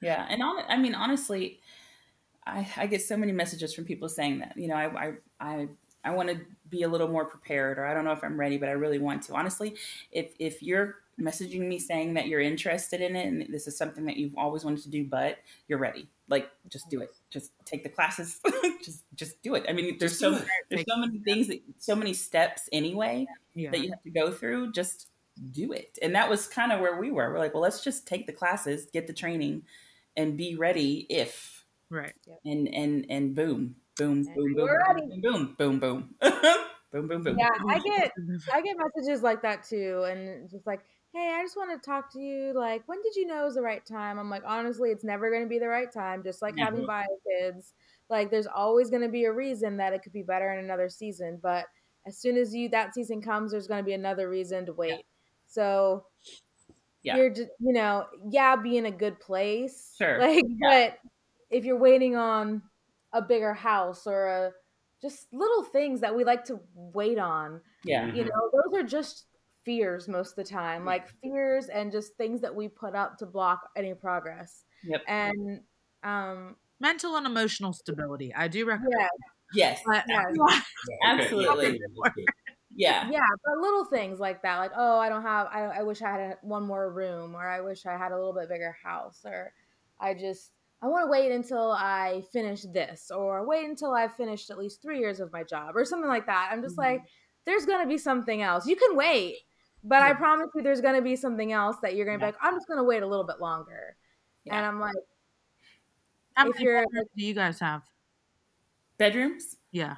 [0.00, 1.60] Yeah, and on, I mean, honestly,
[2.46, 4.56] I, I get so many messages from people saying that.
[4.56, 5.68] You know, I I I,
[6.04, 8.58] I want to be a little more prepared, or I don't know if I'm ready,
[8.58, 9.34] but I really want to.
[9.34, 9.76] Honestly,
[10.10, 14.06] if if you're messaging me saying that you're interested in it and this is something
[14.06, 15.38] that you've always wanted to do, but
[15.68, 17.14] you're ready, like just do it.
[17.30, 18.40] Just take the classes.
[18.84, 19.64] just just do it.
[19.68, 20.40] I mean, there's so
[20.70, 23.70] there's so many things, that, so many steps anyway Yeah.
[23.70, 24.72] that you have to go through.
[24.72, 25.08] Just
[25.52, 25.98] do it.
[26.02, 27.30] And that was kind of where we were.
[27.32, 29.62] We're like, well, let's just take the classes, get the training,
[30.16, 31.61] and be ready if
[31.92, 32.14] right.
[32.44, 34.68] and and and boom, boom, boom, boom,
[35.22, 36.28] boom, boom, boom, boom,
[36.92, 37.38] boom, boom, boom.
[37.38, 38.12] Yeah, I get
[38.52, 40.80] I get messages like that too, and just like,
[41.14, 42.52] hey, I just want to talk to you.
[42.54, 44.18] Like, when did you know it was the right time?
[44.18, 46.22] I'm like, honestly, it's never going to be the right time.
[46.22, 46.64] Just like Yeah.
[46.64, 47.72] having bio kids,
[48.10, 50.88] like, there's always going to be a reason that it could be better in another
[50.88, 51.38] season.
[51.42, 51.66] But
[52.06, 55.06] as soon as you that season comes, there's going to be another reason to wait.
[55.46, 56.06] So
[57.02, 57.14] Yeah.
[57.16, 60.18] you're just, you know, yeah, be in a good place, Sure.
[60.18, 60.98] Like, but
[61.52, 62.62] if you're waiting on
[63.12, 64.52] a bigger house or a
[65.00, 69.26] just little things that we like to wait on Yeah, you know those are just
[69.64, 73.26] fears most of the time like fears and just things that we put up to
[73.26, 75.02] block any progress Yep.
[75.06, 75.60] and
[76.02, 78.34] um Mental and emotional stability.
[78.34, 78.92] I do recommend.
[78.98, 79.06] yeah
[79.54, 80.24] yes, But Yeah.
[81.04, 81.80] Absolutely.
[82.74, 86.00] yeah, yeah but little things like that like oh i don't have i, I wish
[86.02, 88.74] i had a, one more room or i wish i had a little bit bigger
[88.82, 89.52] house or
[90.00, 90.50] i just
[90.82, 94.82] i want to wait until i finish this or wait until i've finished at least
[94.82, 96.84] three years of my job or something like that i'm just Mhm.
[96.84, 97.02] like
[97.44, 99.38] there's gonna be something else you can wait
[99.84, 102.54] but i promise you there's gonna be something else that you're gonna be like i'm
[102.54, 103.96] just gonna wait a little bit longer
[104.50, 104.94] and i'm like
[106.34, 107.82] How If many you're- bedrooms do you guys have?
[108.98, 109.56] bedrooms.
[109.70, 109.96] Yeah.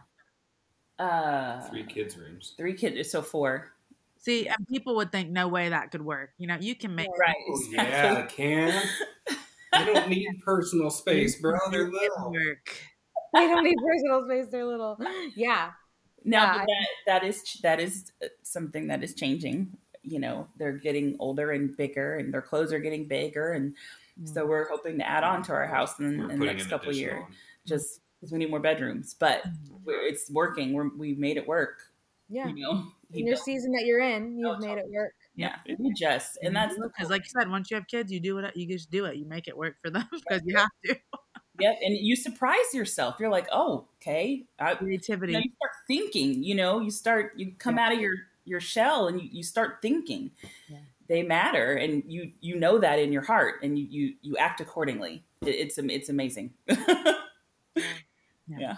[0.99, 2.55] Uh, Three kids' rooms.
[2.57, 3.73] three kids, so four.
[4.19, 6.31] See, and people would think no way that could work.
[6.39, 7.35] You know, you can make Right.
[7.49, 8.83] Oh, yeah, I can.
[9.75, 11.59] I don't need personal space, bro.
[11.71, 12.33] They're little.
[13.35, 14.97] they don't need personal space they're little
[15.37, 15.71] yeah
[16.25, 19.77] No, Yeah, that that is that is uh, something that is changing.
[20.03, 23.75] You know, they're getting older and bigger, and their clothes are getting bigger, and
[24.25, 27.25] so we're hoping to add on to our house in, in the next couple years,
[27.67, 29.15] just because we need more bedrooms.
[29.19, 29.91] But Mm-hmm.
[30.09, 30.73] it's working.
[30.73, 31.83] We're, we made it work.
[32.31, 35.15] yeah You know, in your built- season that you're in you've Oh, made it work
[35.37, 37.11] yeah, we just, and that's because, mm-hmm.
[37.11, 38.57] like you said, once you have kids, you do it.
[38.57, 39.17] You just do it.
[39.17, 40.97] You make it work for them because you have to.
[41.61, 43.17] Yep, and you surprise yourself.
[43.21, 44.45] You're like, oh, okay.
[44.59, 45.35] I, Creativity.
[45.35, 46.43] you start thinking.
[46.43, 47.33] You know, you start.
[47.37, 48.15] You come out of your
[48.45, 50.31] your shell and you, you start thinking.
[50.69, 50.79] Yeah.
[51.09, 54.61] They matter, and you you know that in your heart, and you you you act
[54.61, 55.23] accordingly.
[55.43, 56.55] It, it's it's amazing.
[58.49, 58.77] yeah.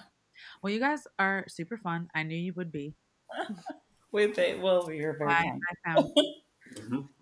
[0.61, 2.09] Well, you guys are super fun.
[2.15, 2.95] I knew you would be.
[4.13, 5.61] With it, well, we are very I, kind.
[5.69, 6.13] I found.
[6.17, 6.23] I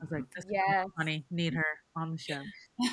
[0.04, 0.86] was like, this is Yes.
[0.96, 1.24] funny.
[1.30, 2.40] Need her on the show.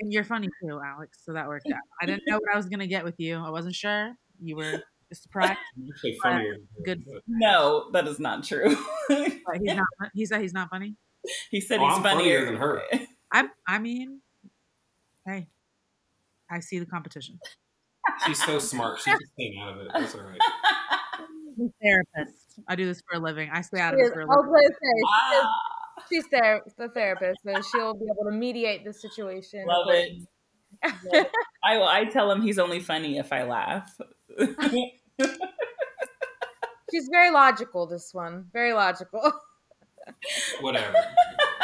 [0.00, 1.18] And you're funny too, Alex.
[1.22, 1.78] So that worked out.
[2.00, 3.36] I didn't know what I was gonna get with you.
[3.36, 4.14] I wasn't sure.
[4.42, 5.58] You were surprised.
[5.76, 6.56] You say funnier.
[6.84, 7.04] Good.
[7.28, 8.74] no, that is not true.
[9.08, 9.40] He's
[9.76, 9.86] not.
[10.14, 10.96] He said he's not funny.
[11.50, 12.82] he said Oh, he's I'm funnier funnier than her.
[13.32, 13.48] I.
[13.68, 14.20] I mean,
[15.26, 15.48] hey,
[16.50, 17.38] I see the competition.
[18.26, 19.00] She's so smart.
[19.00, 19.88] She can stay out of it.
[19.92, 20.40] That's all right.
[21.58, 22.60] I'm a therapist.
[22.66, 23.50] I do this for a living.
[23.52, 25.02] I stay out of She it is- for a I was living.
[26.10, 28.92] Gonna say, she is- she's there, the therapist, so she'll be able to mediate the
[28.92, 29.64] situation.
[29.66, 30.12] love it.
[30.84, 31.30] Love it.
[31.64, 31.88] I will.
[31.88, 33.90] I tell him he's only funny if I laugh.
[36.90, 37.86] She's very logical.
[37.86, 39.32] This one, very logical.
[40.60, 40.94] Whatever.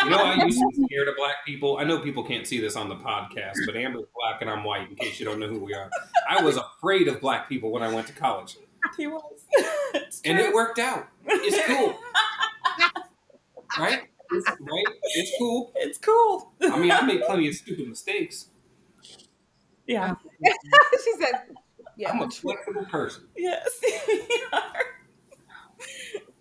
[0.02, 1.76] You know, I used to be scared of black people.
[1.78, 4.88] I know people can't see this on the podcast, but Amber's black and I'm white,
[4.88, 5.90] in case you don't know who we are.
[6.28, 8.56] I was afraid of black people when I went to college.
[8.96, 9.44] he was.
[10.24, 11.06] And it worked out.
[11.26, 11.98] It's cool.
[13.78, 14.00] Right?
[14.32, 14.84] It's, right?
[15.14, 15.72] It's cool.
[15.76, 16.52] It's cool.
[16.62, 18.46] I mean, I made plenty of stupid mistakes.
[19.86, 20.14] Yeah.
[21.04, 21.42] she said,
[21.96, 23.24] "Yeah, I'm a flexible person.
[23.36, 23.80] Yes.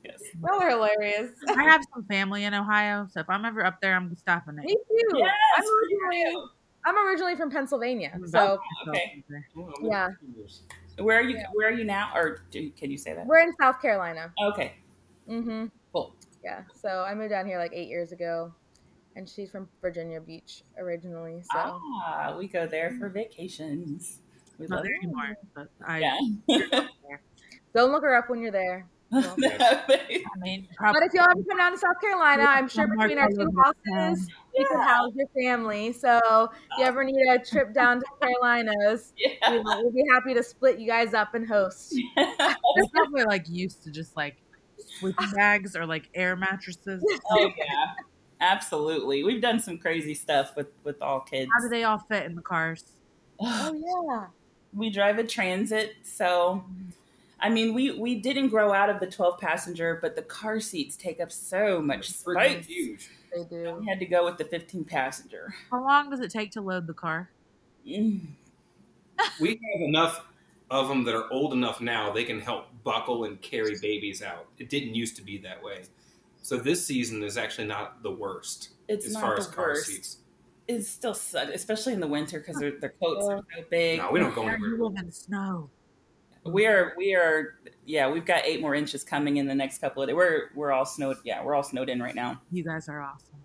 [0.03, 0.21] yes.
[0.43, 3.95] y'all are hilarious." I have some family in Ohio, so if I'm ever up there,
[3.95, 4.77] I'm stopping Me it.
[4.87, 5.17] too.
[5.17, 5.33] Yes.
[5.57, 6.47] I'm, originally,
[6.85, 9.23] I'm originally from Pennsylvania, so okay.
[9.27, 9.47] go there.
[9.55, 10.09] Well, Yeah.
[10.99, 11.39] Where are you?
[11.53, 12.11] Where are you now?
[12.13, 13.25] Or do, can you say that?
[13.25, 14.31] we're in South Carolina.
[14.51, 14.73] Okay.
[15.29, 15.67] Mm-hmm.
[15.93, 16.13] Cool.
[16.43, 16.61] Yeah.
[16.73, 18.53] So I moved down here like eight years ago,
[19.15, 21.41] and she's from Virginia Beach originally.
[21.53, 24.19] So Ah, we go there for vacations.
[24.57, 25.03] We Not love there it.
[25.03, 25.99] anymore, but I.
[25.99, 26.59] Yeah.
[27.73, 28.87] don't look her up when you're there.
[29.11, 33.17] Well, I mean, But if y'all ever come down to South Carolina, I'm sure between
[33.17, 34.35] our two houses, town.
[34.55, 35.91] we can house your family.
[35.93, 39.49] So if you ever need a trip down to the Carolinas, yeah.
[39.51, 41.95] we will, we'll be happy to split you guys up and host.
[42.15, 44.35] They're probably like used to just like
[44.99, 47.03] sleeping bags or like air mattresses.
[47.31, 47.93] Oh yeah,
[48.41, 49.23] absolutely.
[49.23, 51.49] We've done some crazy stuff with with all kids.
[51.53, 52.83] How do they all fit in the cars?
[53.39, 53.73] Oh
[54.11, 54.27] yeah.
[54.73, 56.63] we drive a transit, so
[57.39, 60.95] I mean, we we didn't grow out of the twelve passenger, but the car seats
[60.97, 62.65] take up so much It's space.
[62.65, 63.09] huge.
[63.33, 63.77] They do.
[63.79, 65.53] We had to go with the fifteen passenger.
[65.71, 67.29] How long does it take to load the car?
[67.87, 68.21] Mm.
[69.41, 70.25] We have enough
[70.71, 74.47] of them that are old enough now they can help buckle and carry babies out.
[74.57, 75.83] It didn't used to be that way.
[76.41, 79.67] So this season is actually not the worst It's as not far the as car
[79.69, 79.87] worst.
[79.87, 80.17] seats.
[80.67, 83.99] It still sucks, especially in the winter because their their coats are so big.
[83.99, 84.69] No, we don't go anywhere.
[84.69, 85.69] you live in the snow.
[86.45, 87.55] We are we are
[87.85, 90.15] yeah, we've got eight more inches coming in the next couple of days.
[90.15, 92.41] We're we're all snowed yeah, we're all snowed in right now.
[92.51, 93.39] You guys are awesome.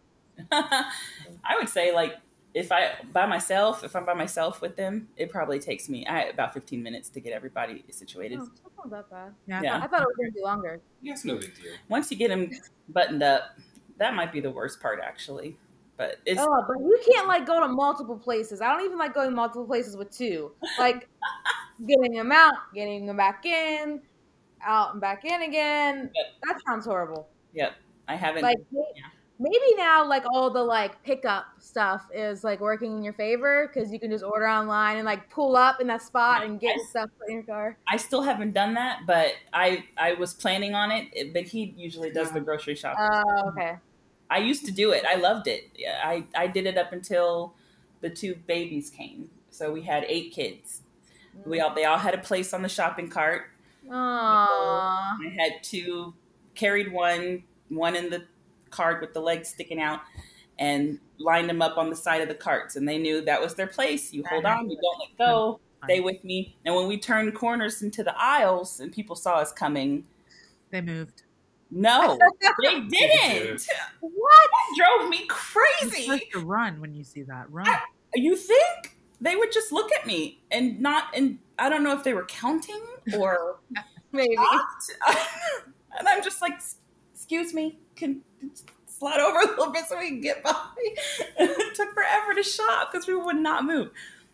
[0.52, 2.14] I would say like
[2.54, 6.22] if I by myself, if I'm by myself with them, it probably takes me I,
[6.22, 8.38] about 15 minutes to get everybody situated.
[8.40, 9.34] Oh, that's not that bad.
[9.46, 9.60] Yeah.
[9.62, 9.76] Yeah.
[9.78, 10.80] I thought it was gonna be longer.
[11.02, 11.72] Yeah, it's no big deal.
[11.88, 12.48] Once you get them
[12.88, 13.58] buttoned up,
[13.98, 15.56] that might be the worst part actually.
[15.96, 18.60] But it's Oh, but you can't like go to multiple places.
[18.60, 20.52] I don't even like going multiple places with two.
[20.78, 21.08] Like
[21.86, 24.00] getting them out, getting them back in,
[24.64, 26.10] out and back in again.
[26.46, 27.28] That sounds horrible.
[27.52, 27.74] yep.
[28.06, 29.06] I haven't Like Yeah.
[29.38, 33.90] Maybe now, like all the like pickup stuff is like working in your favor because
[33.92, 36.84] you can just order online and like pull up in that spot and get I-
[36.90, 37.76] stuff in your car.
[37.90, 41.32] I still haven't done that, but I I was planning on it.
[41.32, 43.06] But he usually does the grocery shopping.
[43.10, 43.76] Oh, okay.
[44.30, 45.04] I used to do it.
[45.08, 45.70] I loved it.
[46.02, 47.54] I, I did it up until
[48.00, 49.30] the two babies came.
[49.50, 50.82] So we had eight kids.
[51.44, 53.42] We all they all had a place on the shopping cart.
[53.86, 53.92] Aww.
[53.92, 56.14] I had two
[56.54, 58.26] carried one, one in the
[58.74, 60.00] cart with the legs sticking out,
[60.58, 62.76] and lined them up on the side of the carts.
[62.76, 64.12] And they knew that was their place.
[64.12, 65.60] You hold on, you don't let go.
[65.84, 66.56] Stay with me.
[66.64, 70.06] And when we turned corners into the aisles and people saw us coming,
[70.70, 71.22] They moved.
[71.70, 72.18] no,
[72.62, 72.88] they did.
[72.90, 73.66] didn't.
[74.00, 74.48] What?
[74.78, 76.22] That drove me You're crazy.
[76.32, 77.50] to run when you see that.
[77.50, 77.66] Run.
[78.14, 82.02] You think they would just look at me and not and I don't know if
[82.04, 82.80] they were counting
[83.18, 83.56] or
[84.12, 84.36] Maybe.
[84.36, 84.90] shocked.
[85.98, 86.54] and I'm just like,
[87.12, 88.22] excuse me, can
[88.86, 90.54] slide over a little bit so we can get by.
[91.38, 93.90] it took forever to shop because we would not move.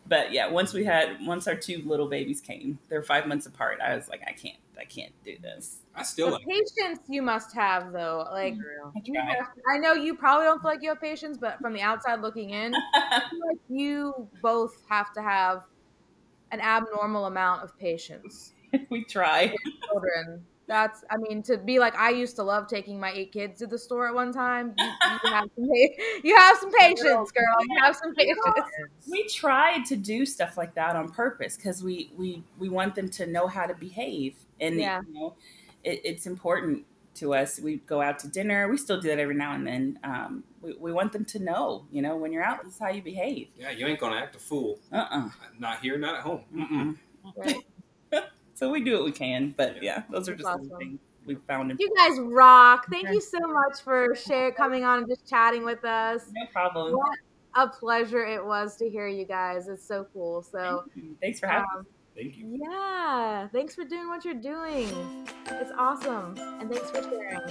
[0.07, 3.79] But yeah, once we had once our two little babies came, they're five months apart.
[3.81, 5.77] I was like, I can't, I can't do this.
[5.95, 8.27] I still The like patience you must have though.
[8.31, 8.55] Like
[8.95, 9.35] I you tried.
[9.37, 12.21] have, I know you probably don't feel like you have patience, but from the outside
[12.21, 15.63] looking in, I feel like you both have to have
[16.51, 18.53] an abnormal amount of patience.
[18.89, 19.55] we try.
[19.87, 20.45] Children.
[20.71, 23.67] That's, I mean, to be like, I used to love taking my eight kids to
[23.67, 24.73] the store at one time.
[24.77, 25.65] You, you have, some,
[26.23, 27.57] you have some patience, girl.
[27.67, 28.39] You have some patience.
[29.09, 33.09] we tried to do stuff like that on purpose because we we we want them
[33.09, 35.01] to know how to behave and Yeah.
[35.07, 35.33] you know
[35.83, 39.35] it, it's important to us we go out to dinner we still do that every
[39.35, 42.63] now and then um, we, we want them to know you know when you're out
[42.63, 44.79] this is how you behave yeah, you ain't gonna act a fool.
[44.93, 46.43] uh-uh Not here, not at home.
[46.55, 46.97] Mm-mm.
[47.35, 47.57] Right.
[48.61, 51.35] So we do what we can but yeah those are That's just the things we
[51.47, 52.85] found in- You guys rock.
[52.89, 56.25] Thank you so much for share coming on and just chatting with us.
[56.33, 57.17] no problem What
[57.55, 59.67] a pleasure it was to hear you guys.
[59.67, 60.41] It's so cool.
[60.41, 60.85] So,
[61.21, 61.85] thanks for having um,
[62.15, 62.59] Thank you.
[62.71, 64.87] yeah, thanks for doing what you're doing.
[65.47, 66.35] It's awesome.
[66.39, 67.41] And thanks for sharing.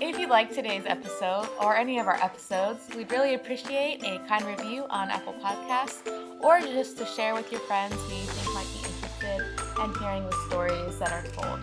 [0.00, 4.44] If you liked today's episode or any of our episodes, we'd really appreciate a kind
[4.44, 6.02] review on Apple Podcasts
[6.42, 8.81] or just to share with your friends who you think might be
[9.84, 11.58] in hearing the stories that are told.